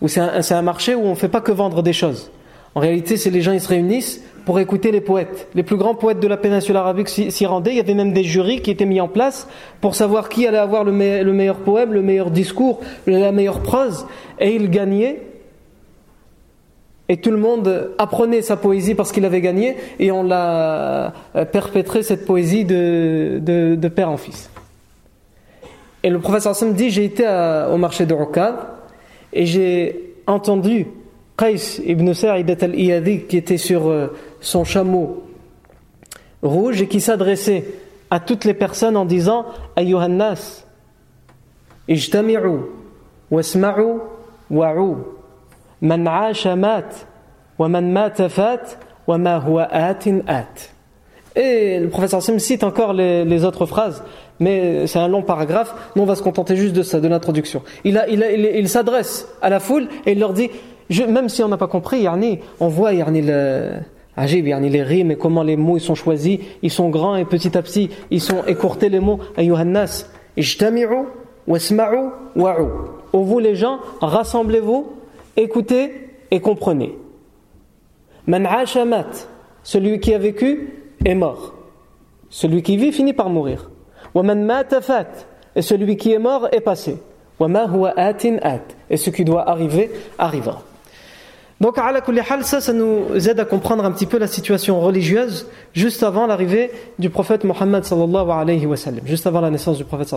C'est 0.06 0.52
un, 0.52 0.62
marché 0.62 0.94
où 0.94 1.02
on 1.02 1.10
ne 1.10 1.14
fait 1.14 1.28
pas 1.28 1.40
que 1.40 1.52
vendre 1.52 1.82
des 1.82 1.92
choses. 1.92 2.30
En 2.74 2.80
réalité, 2.80 3.16
c'est 3.16 3.30
les 3.30 3.40
gens 3.40 3.52
ils 3.52 3.60
se 3.60 3.68
réunissent 3.68 4.22
pour 4.44 4.58
écouter 4.58 4.90
les 4.90 5.00
poètes. 5.00 5.48
Les 5.54 5.62
plus 5.62 5.76
grands 5.76 5.94
poètes 5.94 6.18
de 6.18 6.26
la 6.26 6.36
péninsule 6.36 6.76
arabique 6.76 7.08
s'y 7.08 7.46
rendaient. 7.46 7.70
Il 7.70 7.76
y 7.76 7.80
avait 7.80 7.94
même 7.94 8.12
des 8.12 8.24
jurys 8.24 8.62
qui 8.62 8.72
étaient 8.72 8.86
mis 8.86 9.00
en 9.00 9.06
place 9.08 9.46
pour 9.80 9.94
savoir 9.94 10.28
qui 10.28 10.46
allait 10.46 10.58
avoir 10.58 10.82
le 10.82 10.92
meilleur 10.92 11.58
poème, 11.58 11.92
le 11.92 12.02
meilleur 12.02 12.30
discours, 12.30 12.80
la 13.06 13.30
meilleure 13.30 13.60
prose. 13.60 14.06
Et 14.40 14.56
ils 14.56 14.70
gagnaient 14.70 15.20
et 17.12 17.18
tout 17.18 17.30
le 17.30 17.36
monde 17.36 17.90
apprenait 17.98 18.40
sa 18.40 18.56
poésie 18.56 18.94
parce 18.94 19.12
qu'il 19.12 19.26
avait 19.26 19.42
gagné 19.42 19.76
et 19.98 20.10
on 20.10 20.22
l'a 20.22 21.12
euh, 21.36 21.44
perpétré 21.44 22.02
cette 22.02 22.24
poésie 22.24 22.64
de, 22.64 23.90
père 23.94 24.08
en 24.08 24.16
fils. 24.16 24.48
Et 26.02 26.08
le 26.08 26.18
professeur 26.20 26.54
dit 26.72 26.88
J'ai 26.88 27.04
été 27.04 27.24
au 27.70 27.76
marché 27.76 28.06
de 28.06 28.14
Rokad 28.14 28.54
et 29.34 29.44
j'ai 29.44 30.14
entendu 30.26 30.86
Qais 31.36 31.82
ibn 31.84 32.14
Sa'idat 32.14 32.64
al-Iyadi 32.64 33.24
qui 33.24 33.36
était 33.36 33.58
sur 33.58 33.88
euh, 33.88 34.06
son 34.40 34.64
chameau 34.64 35.22
rouge 36.40 36.80
et 36.80 36.88
qui 36.88 37.02
s'adressait 37.02 37.66
à 38.08 38.20
toutes 38.20 38.46
les 38.46 38.54
personnes 38.54 38.96
en 38.96 39.04
disant 39.04 39.44
Ayyuhannas, 39.76 40.64
ijtami'u, 41.88 42.60
wasma'u, 43.30 43.98
wa'u. 44.50 44.96
Man 45.82 46.08
Et 51.34 51.80
le 51.80 51.88
professeur 51.88 52.22
Sim 52.22 52.38
cite 52.38 52.62
encore 52.62 52.92
les, 52.92 53.44
autres 53.44 53.66
phrases, 53.66 54.04
mais 54.38 54.86
c'est 54.86 55.00
un 55.00 55.08
long 55.08 55.22
paragraphe. 55.22 55.74
Nous, 55.96 56.02
on 56.04 56.06
va 56.06 56.14
se 56.14 56.22
contenter 56.22 56.54
juste 56.54 56.74
de 56.74 56.82
ça, 56.82 57.00
de 57.00 57.08
l'introduction. 57.08 57.62
Il, 57.82 58.68
s'adresse 58.68 59.28
à 59.42 59.50
la 59.50 59.58
foule 59.58 59.88
et 60.06 60.12
il 60.12 60.20
leur 60.20 60.32
dit, 60.32 60.50
même 61.08 61.28
si 61.28 61.42
on 61.42 61.48
n'a 61.48 61.56
pas 61.56 61.66
compris, 61.66 62.06
on 62.60 62.68
voit 62.68 62.92
le, 62.92 63.72
Ajib, 64.16 64.46
les 64.46 64.82
rimes 64.84 65.10
et 65.10 65.16
comment 65.16 65.42
les 65.42 65.56
mots 65.56 65.78
ils 65.78 65.80
sont 65.80 65.96
choisis, 65.96 66.38
ils 66.62 66.70
sont 66.70 66.90
grands 66.90 67.16
et 67.16 67.24
petit 67.24 67.58
à 67.58 67.62
petit, 67.62 67.90
ils 68.12 68.20
sont 68.20 68.44
écourtés 68.46 68.88
les 68.88 69.00
mots. 69.00 69.18
Ayyuhannas, 69.36 70.06
ijtami'u, 70.36 71.06
wasma'u, 71.48 72.10
wa'u. 72.36 72.68
vous 73.12 73.38
les 73.40 73.56
gens, 73.56 73.80
rassemblez-vous 74.00 75.01
écoutez 75.36 76.10
et 76.30 76.40
comprenez. 76.40 76.96
Man 78.26 78.48
celui 79.62 80.00
qui 80.00 80.14
a 80.14 80.18
vécu 80.18 80.70
est 81.04 81.14
mort. 81.14 81.54
Celui 82.30 82.62
qui 82.62 82.76
vit 82.76 82.92
finit 82.92 83.12
par 83.12 83.28
mourir. 83.28 83.70
Et 85.54 85.62
celui 85.62 85.96
qui 85.96 86.12
est 86.12 86.18
mort 86.18 86.48
est 86.52 86.60
passé. 86.60 86.96
Et 88.90 88.96
ce 88.96 89.10
qui 89.10 89.24
doit 89.24 89.48
arriver 89.48 89.90
arrivera. 90.18 90.62
Donc, 91.60 91.76
ça, 92.42 92.60
ça 92.60 92.72
nous 92.72 93.28
aide 93.28 93.38
à 93.38 93.44
comprendre 93.44 93.84
un 93.84 93.92
petit 93.92 94.06
peu 94.06 94.18
la 94.18 94.26
situation 94.26 94.80
religieuse 94.80 95.46
juste 95.74 96.02
avant 96.02 96.26
l'arrivée 96.26 96.72
du 96.98 97.08
prophète 97.08 97.44
Mohammed 97.44 97.84
juste 99.04 99.26
avant 99.26 99.40
la 99.40 99.50
naissance 99.50 99.76
du 99.76 99.84
prophète. 99.84 100.12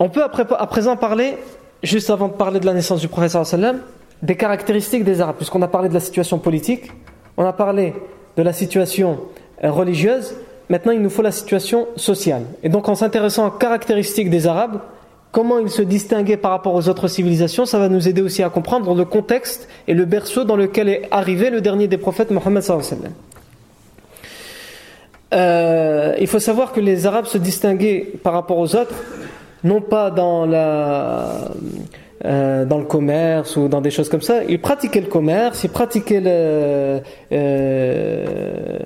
On 0.00 0.08
peut 0.08 0.22
à 0.24 0.66
présent 0.66 0.96
parler 0.96 1.36
juste 1.84 2.10
avant 2.10 2.28
de 2.28 2.32
parler 2.32 2.60
de 2.60 2.66
la 2.66 2.74
naissance 2.74 3.00
du 3.00 3.08
prophète 3.08 3.30
sallam, 3.44 3.80
des 4.22 4.36
caractéristiques 4.36 5.04
des 5.04 5.20
Arabes, 5.20 5.36
puisqu'on 5.36 5.62
a 5.62 5.68
parlé 5.68 5.88
de 5.88 5.94
la 5.94 6.00
situation 6.00 6.38
politique, 6.38 6.90
on 7.36 7.44
a 7.44 7.52
parlé 7.52 7.94
de 8.36 8.42
la 8.42 8.52
situation 8.52 9.18
euh, 9.62 9.70
religieuse, 9.70 10.34
maintenant 10.68 10.92
il 10.92 11.02
nous 11.02 11.10
faut 11.10 11.22
la 11.22 11.32
situation 11.32 11.86
sociale. 11.96 12.42
Et 12.62 12.68
donc 12.68 12.88
en 12.88 12.94
s'intéressant 12.94 13.46
aux 13.48 13.50
caractéristiques 13.50 14.30
des 14.30 14.46
Arabes, 14.46 14.80
comment 15.30 15.58
ils 15.58 15.70
se 15.70 15.82
distinguaient 15.82 16.36
par 16.36 16.52
rapport 16.52 16.74
aux 16.74 16.88
autres 16.88 17.08
civilisations, 17.08 17.66
ça 17.66 17.78
va 17.78 17.88
nous 17.88 18.08
aider 18.08 18.22
aussi 18.22 18.42
à 18.42 18.48
comprendre 18.48 18.94
le 18.94 19.04
contexte 19.04 19.68
et 19.88 19.94
le 19.94 20.04
berceau 20.04 20.44
dans 20.44 20.56
lequel 20.56 20.88
est 20.88 21.08
arrivé 21.10 21.50
le 21.50 21.60
dernier 21.60 21.88
des 21.88 21.98
prophètes, 21.98 22.30
Mohammed 22.30 22.62
sallam. 22.62 23.12
Euh, 25.32 26.14
il 26.20 26.28
faut 26.28 26.38
savoir 26.38 26.72
que 26.72 26.80
les 26.80 27.06
Arabes 27.06 27.26
se 27.26 27.38
distinguaient 27.38 28.06
par 28.22 28.32
rapport 28.32 28.58
aux 28.58 28.76
autres 28.76 28.94
non 29.64 29.80
pas 29.80 30.14
euh, 32.24 32.64
dans 32.64 32.78
le 32.78 32.84
commerce 32.84 33.56
ou 33.56 33.68
dans 33.68 33.80
des 33.80 33.90
choses 33.90 34.08
comme 34.08 34.22
ça, 34.22 34.44
il 34.48 34.60
pratiquait 34.60 35.00
le 35.00 35.08
commerce, 35.08 35.64
il 35.64 35.70
pratiquait 35.70 36.20
le, 36.20 37.00
euh, 37.32 38.78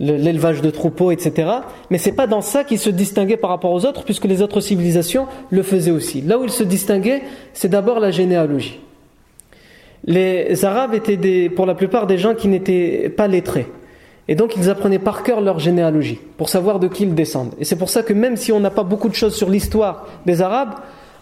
l'élevage 0.00 0.60
de 0.60 0.70
troupeaux, 0.70 1.10
etc. 1.12 1.48
Mais 1.90 1.98
c'est 1.98 2.12
pas 2.12 2.26
dans 2.26 2.40
ça 2.40 2.64
qu'il 2.64 2.78
se 2.78 2.90
distinguait 2.90 3.36
par 3.36 3.50
rapport 3.50 3.72
aux 3.72 3.86
autres, 3.86 4.04
puisque 4.04 4.24
les 4.24 4.42
autres 4.42 4.60
civilisations 4.60 5.26
le 5.50 5.62
faisaient 5.62 5.92
aussi. 5.92 6.20
Là 6.20 6.38
où 6.38 6.44
il 6.44 6.50
se 6.50 6.64
distinguait, 6.64 7.22
c'est 7.52 7.68
d'abord 7.68 8.00
la 8.00 8.10
généalogie. 8.10 8.80
Les 10.06 10.64
Arabes 10.64 10.94
étaient 10.94 11.48
pour 11.48 11.64
la 11.64 11.74
plupart 11.74 12.06
des 12.06 12.18
gens 12.18 12.34
qui 12.34 12.48
n'étaient 12.48 13.08
pas 13.08 13.26
lettrés. 13.26 13.66
Et 14.28 14.34
donc 14.34 14.56
ils 14.56 14.70
apprenaient 14.70 14.98
par 14.98 15.22
cœur 15.22 15.40
leur 15.40 15.58
généalogie, 15.58 16.18
pour 16.38 16.48
savoir 16.48 16.80
de 16.80 16.88
qui 16.88 17.02
ils 17.04 17.14
descendent. 17.14 17.54
Et 17.58 17.64
c'est 17.64 17.76
pour 17.76 17.90
ça 17.90 18.02
que 18.02 18.12
même 18.12 18.36
si 18.36 18.52
on 18.52 18.60
n'a 18.60 18.70
pas 18.70 18.82
beaucoup 18.82 19.08
de 19.08 19.14
choses 19.14 19.34
sur 19.34 19.50
l'histoire 19.50 20.06
des 20.24 20.40
Arabes, 20.40 20.74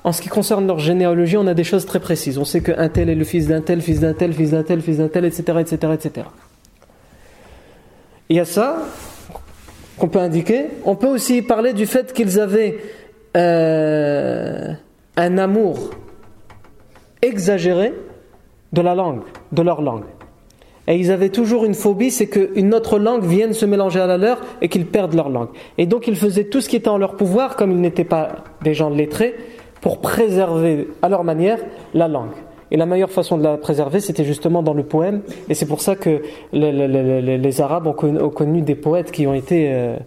en 0.04 0.12
ce 0.12 0.20
qui 0.20 0.28
concerne 0.28 0.66
leur 0.66 0.78
généalogie, 0.78 1.36
on 1.36 1.46
a 1.46 1.54
des 1.54 1.64
choses 1.64 1.86
très 1.86 2.00
précises. 2.00 2.38
On 2.38 2.44
sait 2.44 2.60
qu'un 2.60 2.88
tel 2.88 3.08
est 3.08 3.14
le 3.14 3.24
fils 3.24 3.46
d'un 3.46 3.60
tel, 3.60 3.80
fils 3.80 4.00
d'un 4.00 4.14
tel, 4.14 4.32
fils 4.32 4.50
d'un 4.50 4.62
tel, 4.62 4.80
fils 4.80 4.98
d'un 4.98 5.08
tel, 5.08 5.24
etc., 5.24 5.42
etc., 5.60 5.92
etc. 5.94 6.26
Il 8.28 8.36
y 8.36 8.40
a 8.40 8.44
ça 8.44 8.78
qu'on 9.98 10.08
peut 10.08 10.18
indiquer. 10.18 10.66
On 10.84 10.96
peut 10.96 11.08
aussi 11.08 11.42
parler 11.42 11.72
du 11.72 11.86
fait 11.86 12.12
qu'ils 12.12 12.40
avaient 12.40 12.78
euh, 13.36 14.72
un 15.16 15.38
amour 15.38 15.90
exagéré 17.20 17.92
de 18.72 18.80
la 18.80 18.94
langue, 18.94 19.22
de 19.52 19.62
leur 19.62 19.82
langue. 19.82 20.04
Et 20.88 20.96
ils 20.96 21.12
avaient 21.12 21.28
toujours 21.28 21.64
une 21.64 21.74
phobie, 21.74 22.10
c'est 22.10 22.26
qu'une 22.26 22.74
autre 22.74 22.98
langue 22.98 23.24
vienne 23.24 23.52
se 23.52 23.66
mélanger 23.66 24.00
à 24.00 24.06
la 24.06 24.16
leur 24.16 24.40
et 24.60 24.68
qu'ils 24.68 24.86
perdent 24.86 25.14
leur 25.14 25.28
langue. 25.28 25.48
Et 25.78 25.86
donc 25.86 26.08
ils 26.08 26.16
faisaient 26.16 26.44
tout 26.44 26.60
ce 26.60 26.68
qui 26.68 26.76
était 26.76 26.88
en 26.88 26.98
leur 26.98 27.16
pouvoir, 27.16 27.56
comme 27.56 27.70
ils 27.70 27.80
n'étaient 27.80 28.04
pas 28.04 28.44
des 28.62 28.74
gens 28.74 28.90
lettrés, 28.90 29.34
pour 29.80 30.00
préserver 30.00 30.88
à 31.02 31.08
leur 31.08 31.24
manière 31.24 31.58
la 31.94 32.08
langue. 32.08 32.32
Et 32.72 32.78
la 32.78 32.86
meilleure 32.86 33.10
façon 33.10 33.36
de 33.36 33.42
la 33.42 33.58
préserver, 33.58 34.00
c'était 34.00 34.24
justement 34.24 34.62
dans 34.62 34.72
le 34.72 34.82
poème. 34.82 35.20
Et 35.50 35.54
c'est 35.54 35.66
pour 35.66 35.82
ça 35.82 35.94
que 35.94 36.22
les, 36.54 37.60
Arabes 37.60 37.86
ont 37.86 38.30
connu, 38.30 38.62
des 38.62 38.74
poètes 38.74 39.12
qui 39.12 39.26
ont 39.26 39.34
été, 39.34 39.68
euh, 39.70 39.98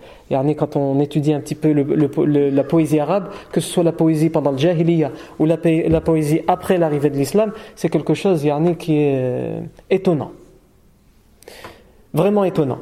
quand 0.57 0.75
on 0.75 0.99
étudie 0.99 1.31
un 1.31 1.41
petit 1.41 1.53
peu 1.53 1.71
la 1.71 2.63
poésie 2.63 2.99
arabe, 2.99 3.27
que 3.51 3.61
ce 3.61 3.71
soit 3.71 3.83
la 3.83 3.91
poésie 3.91 4.31
pendant 4.31 4.51
le 4.51 4.57
Jahiliya 4.57 5.11
ou 5.37 5.45
la, 5.45 5.57
poésie 6.01 6.41
après 6.47 6.79
l'arrivée 6.79 7.11
de 7.11 7.17
l'islam, 7.17 7.51
c'est 7.75 7.89
quelque 7.89 8.15
chose 8.15 8.41
qui 8.79 8.97
est 8.97 9.13
euh, 9.15 9.61
étonnant. 9.91 10.31
Vraiment 12.15 12.45
étonnant. 12.45 12.79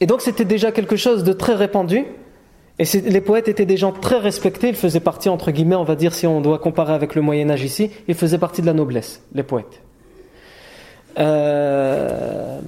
Et 0.00 0.06
donc 0.06 0.22
c'était 0.22 0.44
déjà 0.44 0.72
quelque 0.72 0.96
chose 0.96 1.22
de 1.22 1.32
très 1.32 1.54
répandu. 1.54 2.04
Et 2.80 2.84
les 3.00 3.20
poètes 3.20 3.48
étaient 3.48 3.66
des 3.66 3.76
gens 3.76 3.92
très 3.92 4.18
respectés, 4.18 4.68
ils 4.68 4.76
faisaient 4.76 5.00
partie, 5.00 5.28
entre 5.28 5.50
guillemets, 5.50 5.76
on 5.76 5.84
va 5.84 5.96
dire, 5.96 6.14
si 6.14 6.26
on 6.26 6.40
doit 6.40 6.58
comparer 6.58 6.92
avec 6.92 7.14
le 7.16 7.22
Moyen 7.22 7.50
Âge 7.50 7.64
ici, 7.64 7.90
ils 8.06 8.14
faisaient 8.14 8.38
partie 8.38 8.60
de 8.60 8.66
la 8.66 8.72
noblesse, 8.72 9.22
les 9.34 9.42
poètes. 9.42 9.82
Euh, 11.18 12.60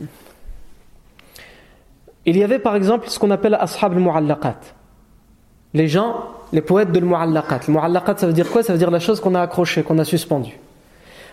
il 2.27 2.37
y 2.37 2.43
avait 2.43 2.59
par 2.59 2.75
exemple 2.75 3.09
ce 3.09 3.19
qu'on 3.19 3.31
appelle 3.31 3.55
Ashab 3.55 3.93
al-Mu'allaqat. 3.93 4.61
Les 5.75 5.89
gens, 5.89 6.27
les 6.53 6.61
poètes 6.61 6.93
de 6.93 6.99
al-Mu'allaqat. 6.99 7.61
Le 7.67 7.75
Mu'allaqat, 7.75 8.19
ça 8.19 8.27
veut 8.27 8.33
dire 8.33 8.51
quoi? 8.51 8.63
Ça 8.63 8.73
veut 8.73 8.79
dire 8.79 8.91
la 8.91 9.01
chose 9.01 9.21
qu'on 9.21 9.35
a 9.35 9.43
accrochée, 9.43 9.83
qu'on 9.83 9.99
a 9.99 10.05
suspendue. 10.05 10.59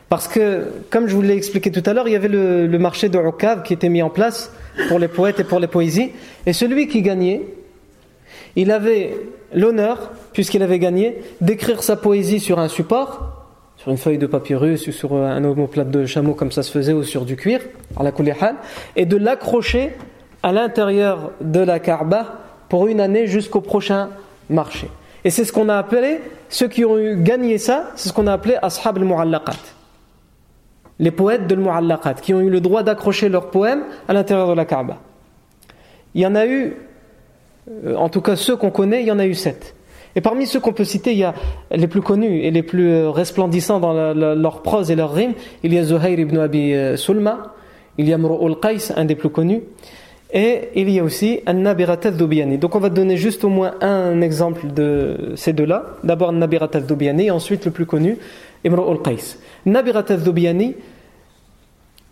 Parce 0.09 0.27
que, 0.27 0.67
comme 0.89 1.07
je 1.07 1.15
vous 1.15 1.21
l'ai 1.21 1.35
expliqué 1.35 1.69
tout 1.69 1.83
à 1.85 1.93
l'heure, 1.93 2.07
il 2.07 2.13
y 2.13 2.15
avait 2.15 2.29
le, 2.29 2.79
marché 2.79 3.09
de 3.09 3.19
Ukav 3.19 3.63
qui 3.63 3.73
était 3.73 3.89
mis 3.89 4.01
en 4.01 4.09
place 4.09 4.51
pour 4.87 4.99
les 4.99 5.09
poètes 5.09 5.39
et 5.39 5.43
pour 5.43 5.59
les 5.59 5.67
poésies. 5.67 6.11
Et 6.45 6.53
celui 6.53 6.87
qui 6.87 7.01
gagnait, 7.01 7.41
il 8.55 8.71
avait 8.71 9.17
l'honneur, 9.53 10.11
puisqu'il 10.31 10.63
avait 10.63 10.79
gagné, 10.79 11.17
d'écrire 11.41 11.83
sa 11.83 11.97
poésie 11.97 12.39
sur 12.39 12.59
un 12.59 12.69
support, 12.69 13.47
sur 13.75 13.91
une 13.91 13.97
feuille 13.97 14.17
de 14.17 14.27
papyrus 14.27 14.87
ou 14.87 14.91
sur 14.91 15.13
un 15.13 15.43
omoplate 15.43 15.91
de 15.91 16.05
chameau 16.05 16.33
comme 16.33 16.51
ça 16.51 16.63
se 16.63 16.71
faisait 16.71 16.93
ou 16.93 17.03
sur 17.03 17.25
du 17.25 17.35
cuir, 17.35 17.59
à 17.97 18.03
la 18.03 18.11
et 18.95 19.05
de 19.05 19.17
l'accrocher 19.17 19.91
à 20.41 20.51
l'intérieur 20.51 21.31
de 21.41 21.59
la 21.59 21.79
Kaaba 21.79 22.39
pour 22.69 22.87
une 22.87 23.01
année 23.01 23.27
jusqu'au 23.27 23.61
prochain 23.61 24.09
marché. 24.49 24.89
Et 25.23 25.29
c'est 25.29 25.43
ce 25.43 25.51
qu'on 25.51 25.69
a 25.69 25.75
appelé, 25.75 26.19
ceux 26.49 26.67
qui 26.67 26.85
ont 26.85 26.97
gagné 27.15 27.57
ça, 27.57 27.91
c'est 27.95 28.09
ce 28.09 28.13
qu'on 28.13 28.27
a 28.27 28.33
appelé 28.33 28.55
Ashab 28.61 28.97
al-Mu'allaqat. 28.97 29.76
Les 30.99 31.11
poètes 31.11 31.47
de 31.47 31.55
al-Mu'allaqat, 31.55 32.15
qui 32.15 32.33
ont 32.33 32.41
eu 32.41 32.49
le 32.49 32.61
droit 32.61 32.83
d'accrocher 32.83 33.29
leurs 33.29 33.51
poèmes 33.51 33.83
à 34.07 34.13
l'intérieur 34.13 34.49
de 34.49 34.53
la 34.53 34.65
Kaaba. 34.65 34.97
Il 36.15 36.21
y 36.21 36.25
en 36.25 36.35
a 36.35 36.45
eu 36.47 36.75
euh, 37.85 37.95
en 37.95 38.09
tout 38.09 38.21
cas 38.21 38.35
ceux 38.35 38.55
qu'on 38.55 38.71
connaît, 38.71 39.01
il 39.01 39.07
y 39.07 39.11
en 39.11 39.19
a 39.19 39.25
eu 39.25 39.33
sept. 39.33 39.75
Et 40.15 40.21
parmi 40.21 40.47
ceux 40.47 40.59
qu'on 40.59 40.73
peut 40.73 40.83
citer, 40.83 41.11
il 41.11 41.19
y 41.19 41.23
a 41.23 41.33
les 41.71 41.87
plus 41.87 42.01
connus 42.01 42.41
et 42.41 42.51
les 42.51 42.63
plus 42.63 42.89
euh, 42.89 43.09
resplendissants 43.09 43.79
dans 43.79 44.13
leur 44.13 44.61
prose 44.61 44.89
et 44.89 44.95
leur 44.95 45.13
rime. 45.13 45.33
Il 45.63 45.73
y 45.73 45.77
a 45.77 45.83
Zuhair 45.83 46.19
ibn 46.19 46.37
Abi 46.37 46.73
euh, 46.73 46.97
Sulma, 46.97 47.53
il 47.97 48.07
y 48.07 48.13
a 48.13 48.17
Mru'ul 48.17 48.55
Qais, 48.59 48.93
un 48.95 49.05
des 49.05 49.15
plus 49.15 49.29
connus, 49.29 49.61
et 50.33 50.69
il 50.75 50.89
y 50.89 50.99
a 50.99 51.03
aussi 51.03 51.41
An-Nabirat 51.45 51.99
al 52.03 52.17
Donc 52.59 52.75
on 52.75 52.79
va 52.79 52.89
donner 52.89 53.15
juste 53.15 53.43
au 53.43 53.49
moins 53.49 53.75
un 53.81 54.21
exemple 54.21 54.67
de 54.73 55.33
ces 55.35 55.53
deux-là. 55.53 55.85
D'abord 56.03 56.29
An-Nabirat 56.29 56.69
al 56.73 57.21
et 57.21 57.31
ensuite 57.31 57.65
le 57.65 57.71
plus 57.71 57.85
connu, 57.85 58.17
Imru'ul 58.65 59.01
Qais. 59.01 59.37
Nabirat 59.65 60.05
al 60.09 60.21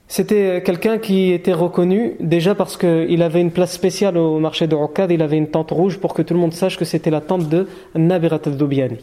c'était 0.08 0.62
quelqu'un 0.64 1.00
qui 1.00 1.32
était 1.32 1.54
reconnu 1.54 2.14
déjà 2.20 2.54
parce 2.54 2.78
qu'il 2.78 3.24
avait 3.24 3.42
une 3.42 3.52
place 3.52 3.74
spéciale 3.74 4.18
au 4.18 4.40
marché 4.40 4.68
de 4.68 4.76
Rokad, 4.76 5.12
il 5.12 5.22
avait 5.22 5.38
une 5.38 5.48
tente 5.48 5.72
rouge 5.72 5.98
pour 5.98 6.14
que 6.14 6.22
tout 6.22 6.36
le 6.36 6.40
monde 6.40 6.54
sache 6.54 6.78
que 6.78 6.86
c'était 6.86 7.10
la 7.10 7.22
tente 7.22 7.50
de 7.50 7.68
Nabirat 7.96 8.40
al-Dubiani. 8.46 9.00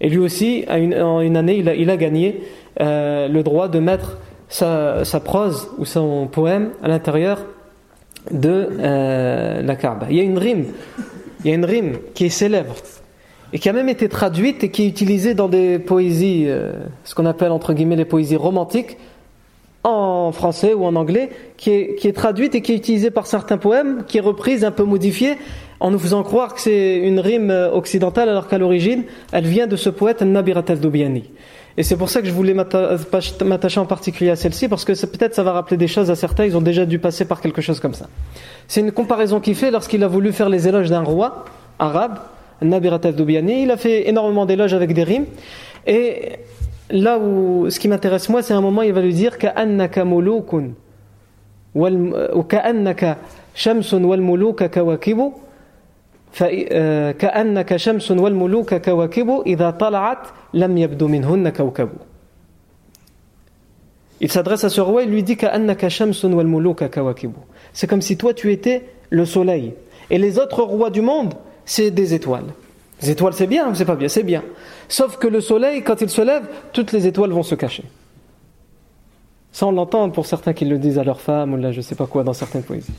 Et 0.00 0.08
lui 0.08 0.18
aussi, 0.18 0.64
en 0.68 1.20
une 1.20 1.36
année, 1.36 1.56
il 1.56 1.90
a, 1.90 1.96
gagné 1.96 2.42
euh, 2.80 3.28
le 3.28 3.42
droit 3.42 3.68
de 3.68 3.78
mettre 3.78 4.18
sa, 4.48 5.04
prose 5.22 5.68
ou 5.78 5.84
son 5.84 6.26
poème 6.26 6.70
à 6.82 6.88
l'intérieur 6.88 7.44
de 8.30 8.68
euh, 8.80 9.62
la 9.62 9.76
Kaaba. 9.76 10.06
Il 10.10 10.16
y 10.16 10.20
a 10.20 10.24
une 10.24 10.38
rime, 10.38 10.64
il 11.44 11.50
y 11.50 11.52
a 11.52 11.54
une 11.54 11.64
rime 11.64 11.98
qui 12.14 12.24
est 12.24 12.30
célèbre 12.30 12.74
et 13.52 13.58
qui 13.58 13.68
a 13.68 13.72
même 13.72 13.88
été 13.88 14.08
traduite 14.08 14.64
et 14.64 14.70
qui 14.70 14.84
est 14.84 14.88
utilisée 14.88 15.34
dans 15.34 15.48
des 15.48 15.78
poésies, 15.78 16.44
euh, 16.46 16.72
ce 17.04 17.14
qu'on 17.14 17.26
appelle 17.26 17.50
entre 17.50 17.72
guillemets 17.74 17.96
les 17.96 18.04
poésies 18.04 18.36
romantiques, 18.36 18.96
en 19.84 20.30
français 20.32 20.74
ou 20.74 20.84
en 20.84 20.94
anglais, 20.94 21.30
qui 21.56 21.70
est, 21.70 21.94
qui 21.96 22.06
est, 22.08 22.12
traduite 22.12 22.54
et 22.54 22.62
qui 22.62 22.72
est 22.72 22.76
utilisée 22.76 23.10
par 23.10 23.26
certains 23.26 23.58
poèmes, 23.58 24.04
qui 24.06 24.18
est 24.18 24.20
reprise, 24.20 24.64
un 24.64 24.70
peu 24.70 24.84
modifiée, 24.84 25.36
en 25.80 25.90
nous 25.90 25.98
faisant 25.98 26.22
croire 26.22 26.54
que 26.54 26.60
c'est 26.60 26.98
une 26.98 27.18
rime 27.18 27.50
occidentale, 27.50 28.28
alors 28.28 28.46
qu'à 28.46 28.58
l'origine, 28.58 29.02
elle 29.32 29.46
vient 29.46 29.66
de 29.66 29.74
ce 29.74 29.90
poète 29.90 30.22
Nabirat 30.22 30.62
al-Dubiani. 30.68 31.24
Et 31.76 31.82
c'est 31.82 31.96
pour 31.96 32.10
ça 32.10 32.20
que 32.20 32.28
je 32.28 32.32
voulais 32.32 32.54
m'attacher 32.54 33.80
en 33.80 33.86
particulier 33.86 34.30
à 34.30 34.36
celle-ci, 34.36 34.68
parce 34.68 34.84
que 34.84 34.92
peut-être 35.06 35.34
ça 35.34 35.42
va 35.42 35.52
rappeler 35.52 35.76
des 35.76 35.88
choses 35.88 36.10
à 36.10 36.14
certains, 36.14 36.44
ils 36.44 36.56
ont 36.56 36.60
déjà 36.60 36.84
dû 36.86 36.98
passer 36.98 37.24
par 37.24 37.40
quelque 37.40 37.62
chose 37.62 37.80
comme 37.80 37.94
ça. 37.94 38.08
C'est 38.68 38.80
une 38.80 38.92
comparaison 38.92 39.40
qu'il 39.40 39.56
fait 39.56 39.70
lorsqu'il 39.70 40.04
a 40.04 40.08
voulu 40.08 40.32
faire 40.32 40.48
les 40.48 40.68
éloges 40.68 40.90
d'un 40.90 41.02
roi 41.02 41.46
arabe, 41.78 42.18
Nabirat 42.61 43.01
al-Dubiani. 43.03 43.63
Il 43.63 43.71
a 43.71 43.77
fait 43.77 44.09
énormément 44.09 44.45
d'éloges 44.45 44.73
avec 44.73 44.93
des 44.93 45.03
rimes. 45.03 45.25
Et 45.85 46.39
là 46.89 47.17
où 47.17 47.69
ce 47.69 47.79
qui 47.79 47.87
m'intéresse 47.87 48.29
moi, 48.29 48.41
c'est 48.41 48.53
un 48.53 48.61
moment 48.61 48.81
il 48.81 48.93
va 48.93 49.01
lui 49.01 49.13
dire 49.13 49.37
كأنك 49.37 49.99
ملوك 49.99 50.55
وكأنك 51.75 53.17
شمس 53.55 53.93
والملوك 53.93 54.63
كواكب 54.63 55.31
كأنك 57.19 57.75
شمس 57.75 58.11
والملوك 58.11 58.73
كواكب 58.73 59.43
إذا 59.45 59.69
طلعت 59.69 60.27
لم 60.53 60.77
يبدو 60.77 61.07
منهن 61.07 61.49
كوكب 61.49 61.89
Il 64.19 64.31
s'adresse 64.31 64.63
à 64.63 64.69
ce 64.69 64.81
roi 64.81 65.03
et 65.03 65.05
lui 65.05 65.23
dit 65.23 65.35
كأنك 65.35 65.87
شمس 65.87 66.25
والملوك 66.25 66.83
كواكب 66.83 67.33
C'est 67.73 67.87
comme 67.87 68.01
si 68.01 68.17
toi 68.17 68.33
tu 68.33 68.51
étais 68.51 68.83
le 69.09 69.25
soleil 69.25 69.73
et 70.09 70.17
les 70.17 70.39
autres 70.39 70.63
rois 70.63 70.89
du 70.89 71.01
monde 71.01 71.33
c'est 71.64 71.90
des 71.90 72.14
étoiles. 72.14 72.46
Les 73.00 73.10
étoiles, 73.10 73.32
c'est 73.34 73.46
bien 73.46 73.74
c'est 73.74 73.84
pas 73.84 73.96
bien 73.96 74.08
C'est 74.08 74.22
bien. 74.22 74.42
Sauf 74.88 75.16
que 75.16 75.26
le 75.26 75.40
soleil, 75.40 75.82
quand 75.82 76.00
il 76.00 76.08
se 76.08 76.22
lève, 76.22 76.44
toutes 76.72 76.92
les 76.92 77.06
étoiles 77.06 77.30
vont 77.30 77.42
se 77.42 77.54
cacher. 77.54 77.84
Ça, 79.52 79.66
on 79.66 79.72
l'entend 79.72 80.08
pour 80.10 80.26
certains 80.26 80.54
qui 80.54 80.64
le 80.64 80.78
disent 80.78 80.98
à 80.98 81.04
leur 81.04 81.20
femme 81.20 81.52
ou 81.52 81.56
là, 81.56 81.72
je 81.72 81.80
sais 81.80 81.94
pas 81.94 82.06
quoi, 82.06 82.24
dans 82.24 82.32
certaines 82.32 82.62
poésies. 82.62 82.92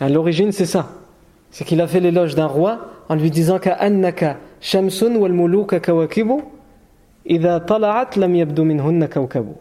À 0.00 0.08
l'origine, 0.08 0.52
c'est 0.52 0.66
ça. 0.66 0.90
C'est 1.50 1.64
qu'il 1.64 1.80
a 1.80 1.86
fait 1.86 2.00
l'éloge 2.00 2.34
d'un 2.34 2.46
roi 2.46 2.90
en 3.08 3.14
lui 3.14 3.30
disant 3.30 3.58
qu'à 3.58 3.74
annaka 3.74 4.36
shamsun 4.60 5.16
wal 5.16 5.32
muluka 5.32 5.80
kawakibu 5.80 6.42
idha 7.26 7.60
tala'at 7.60 8.10
lam 8.16 8.34
kawkabu. 9.08 9.52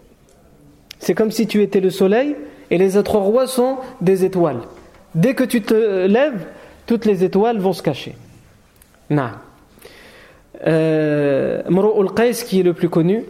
C'est 1.00 1.14
comme 1.14 1.32
si 1.32 1.48
tu 1.48 1.62
étais 1.62 1.80
le 1.80 1.90
soleil 1.90 2.36
et 2.70 2.78
les 2.78 2.98
autres 2.98 3.18
rois 3.18 3.48
sont 3.48 3.78
des 4.02 4.26
étoiles. 4.26 4.60
Dès 5.16 5.34
que 5.34 5.44
tu 5.44 5.62
te 5.62 6.06
lèves, 6.06 6.46
toutes 6.88 7.06
les 7.06 7.24
étoiles 7.24 7.60
vont 7.60 7.74
se 7.74 7.84
cacher. 7.84 8.16
Non. 9.12 9.30
Euh, 10.66 11.62
al-Qais, 11.68 12.32
qui 12.46 12.62
est 12.62 12.64
le 12.64 12.74
plus 12.74 12.90
connu, 12.90 13.24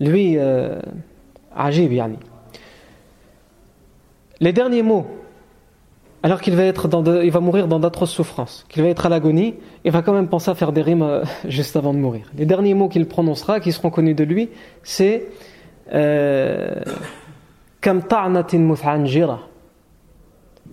lui, 0.00 0.36
euh, 0.36 0.78
Ajib. 1.56 1.92
Les 4.40 4.52
derniers 4.52 4.82
mots 4.82 5.06
alors 6.22 6.40
qu'il 6.40 6.56
va, 6.56 6.64
être 6.64 6.88
dans 6.88 7.02
mourir 7.40 7.68
dans 7.68 7.78
d'atroces 7.78 8.10
souffrances, 8.10 8.66
qu'il 8.68 8.82
va 8.82 8.88
être 8.88 9.06
à 9.06 9.08
l'agonie, 9.08 9.54
il 9.84 9.92
va 9.92 10.02
quand 10.02 10.12
même 10.12 10.26
penser 10.26 10.50
à 10.50 10.56
faire 10.56 10.72
des 10.72 10.82
rimes 10.82 11.02
euh, 11.02 11.22
juste 11.48 11.76
avant 11.76 11.94
de 11.94 11.98
mourir. 11.98 12.26
Les 12.36 12.46
derniers 12.46 12.74
mots 12.74 12.88
qu'il 12.88 13.06
prononcera, 13.06 13.60
qui 13.60 13.70
seront 13.70 13.90
connus 13.90 14.14
de 14.14 14.24
lui, 14.24 14.50
c'est 14.82 15.28
Kam 17.80 18.02
ta'natin 18.02 18.58
muthanjira 18.58 19.38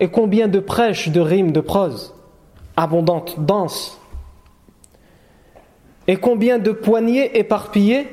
et 0.00 0.08
combien 0.08 0.48
de 0.48 0.58
prêches, 0.58 1.10
de 1.10 1.20
rimes, 1.20 1.52
de 1.52 1.60
prose 1.60 2.14
abondantes, 2.76 3.36
denses 3.38 4.00
Et 6.08 6.16
combien 6.16 6.58
de 6.58 6.72
poignées 6.72 7.38
éparpillées 7.38 8.08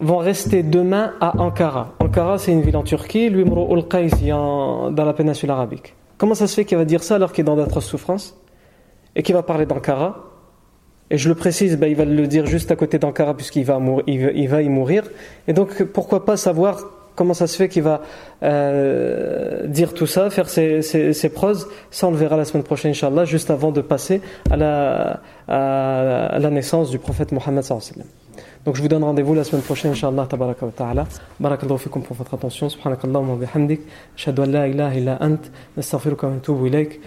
vont 0.00 0.18
rester 0.18 0.62
demain 0.62 1.14
à 1.20 1.40
Ankara 1.40 1.94
Ankara, 2.00 2.38
c'est 2.38 2.52
une 2.52 2.62
ville 2.62 2.76
en 2.76 2.82
Turquie, 2.82 3.30
l'Umru 3.30 3.72
ul-Qais 3.74 4.10
dans 4.30 4.90
la 4.92 5.12
péninsule 5.12 5.50
arabique. 5.50 5.94
Comment 6.18 6.34
ça 6.34 6.46
se 6.46 6.54
fait 6.54 6.64
qu'il 6.64 6.76
va 6.76 6.84
dire 6.84 7.02
ça 7.02 7.14
alors 7.14 7.32
qu'il 7.32 7.42
est 7.42 7.46
dans 7.46 7.56
d'atroces 7.56 7.86
souffrances 7.86 8.36
et 9.16 9.22
qu'il 9.22 9.34
va 9.34 9.42
parler 9.42 9.64
d'Ankara? 9.64 10.26
Et 11.10 11.18
je 11.18 11.28
le 11.28 11.34
précise, 11.34 11.76
ben, 11.76 11.86
il 11.88 11.96
va 11.96 12.04
le 12.04 12.26
dire 12.26 12.46
juste 12.46 12.70
à 12.70 12.76
côté 12.76 12.98
d'Ankara 12.98 13.34
puisqu'il 13.34 13.64
va, 13.64 13.80
il 14.06 14.48
va, 14.48 14.62
y 14.62 14.68
mourir. 14.68 15.04
Et 15.48 15.52
donc 15.52 15.82
pourquoi 15.84 16.24
pas 16.24 16.36
savoir 16.36 16.84
comment 17.14 17.34
ça 17.34 17.46
se 17.46 17.56
fait 17.56 17.68
qu'il 17.68 17.82
va 17.82 18.02
euh, 18.42 19.66
dire 19.66 19.94
tout 19.94 20.06
ça, 20.06 20.30
faire 20.30 20.48
ses, 20.48 20.82
ses, 20.82 21.28
proses. 21.28 21.68
Ça, 21.90 22.08
on 22.08 22.10
le 22.10 22.16
verra 22.16 22.36
la 22.36 22.44
semaine 22.44 22.64
prochaine, 22.64 22.90
Inch'Allah, 22.90 23.24
juste 23.24 23.50
avant 23.50 23.70
de 23.72 23.80
passer 23.80 24.20
à 24.50 24.56
la, 24.56 25.20
à 25.48 26.38
la 26.38 26.50
naissance 26.50 26.90
du 26.90 26.98
prophète 26.98 27.32
Mohammed. 27.32 27.64
Donc 28.64 28.76
je 28.76 28.82
vous 28.82 28.88
donne 28.88 29.04
rendez-vous 29.04 29.34
la 29.34 29.44
semaine 29.44 29.62
prochaine, 29.62 29.92
Inch'Allah, 29.92 30.26
tabaraka 30.28 30.66
wa 30.66 30.72
ta'ala. 30.72 31.06
Barakallahu 31.38 31.78
fikum 31.78 32.02
pour 32.02 32.16
votre 32.16 32.34
attention. 32.34 32.68
Subhanakallahumma 32.68 33.32
wa 33.32 33.38
bihamdik. 33.38 33.80
Ashhadu 34.16 34.42
an 34.42 34.46
la 34.46 34.68
ilaha 34.68 34.94
illa 34.94 35.18
ant. 35.20 35.40
Nastaghfiruka 35.76 36.26
wa 36.26 36.34
natubu 36.34 36.66
ilayk. 36.66 37.00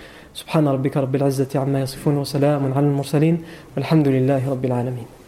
Rabbil 0.55 1.27
izzati 1.27 1.57
amma 1.57 1.79
yasifun 1.79 2.17
wa 2.17 2.25
salamun 2.25 2.71
ala 2.71 2.79
al-mursalin. 2.79 3.37
Walhamdulillahi 3.75 4.49
rabbil 4.49 4.71
alamin. 4.71 5.22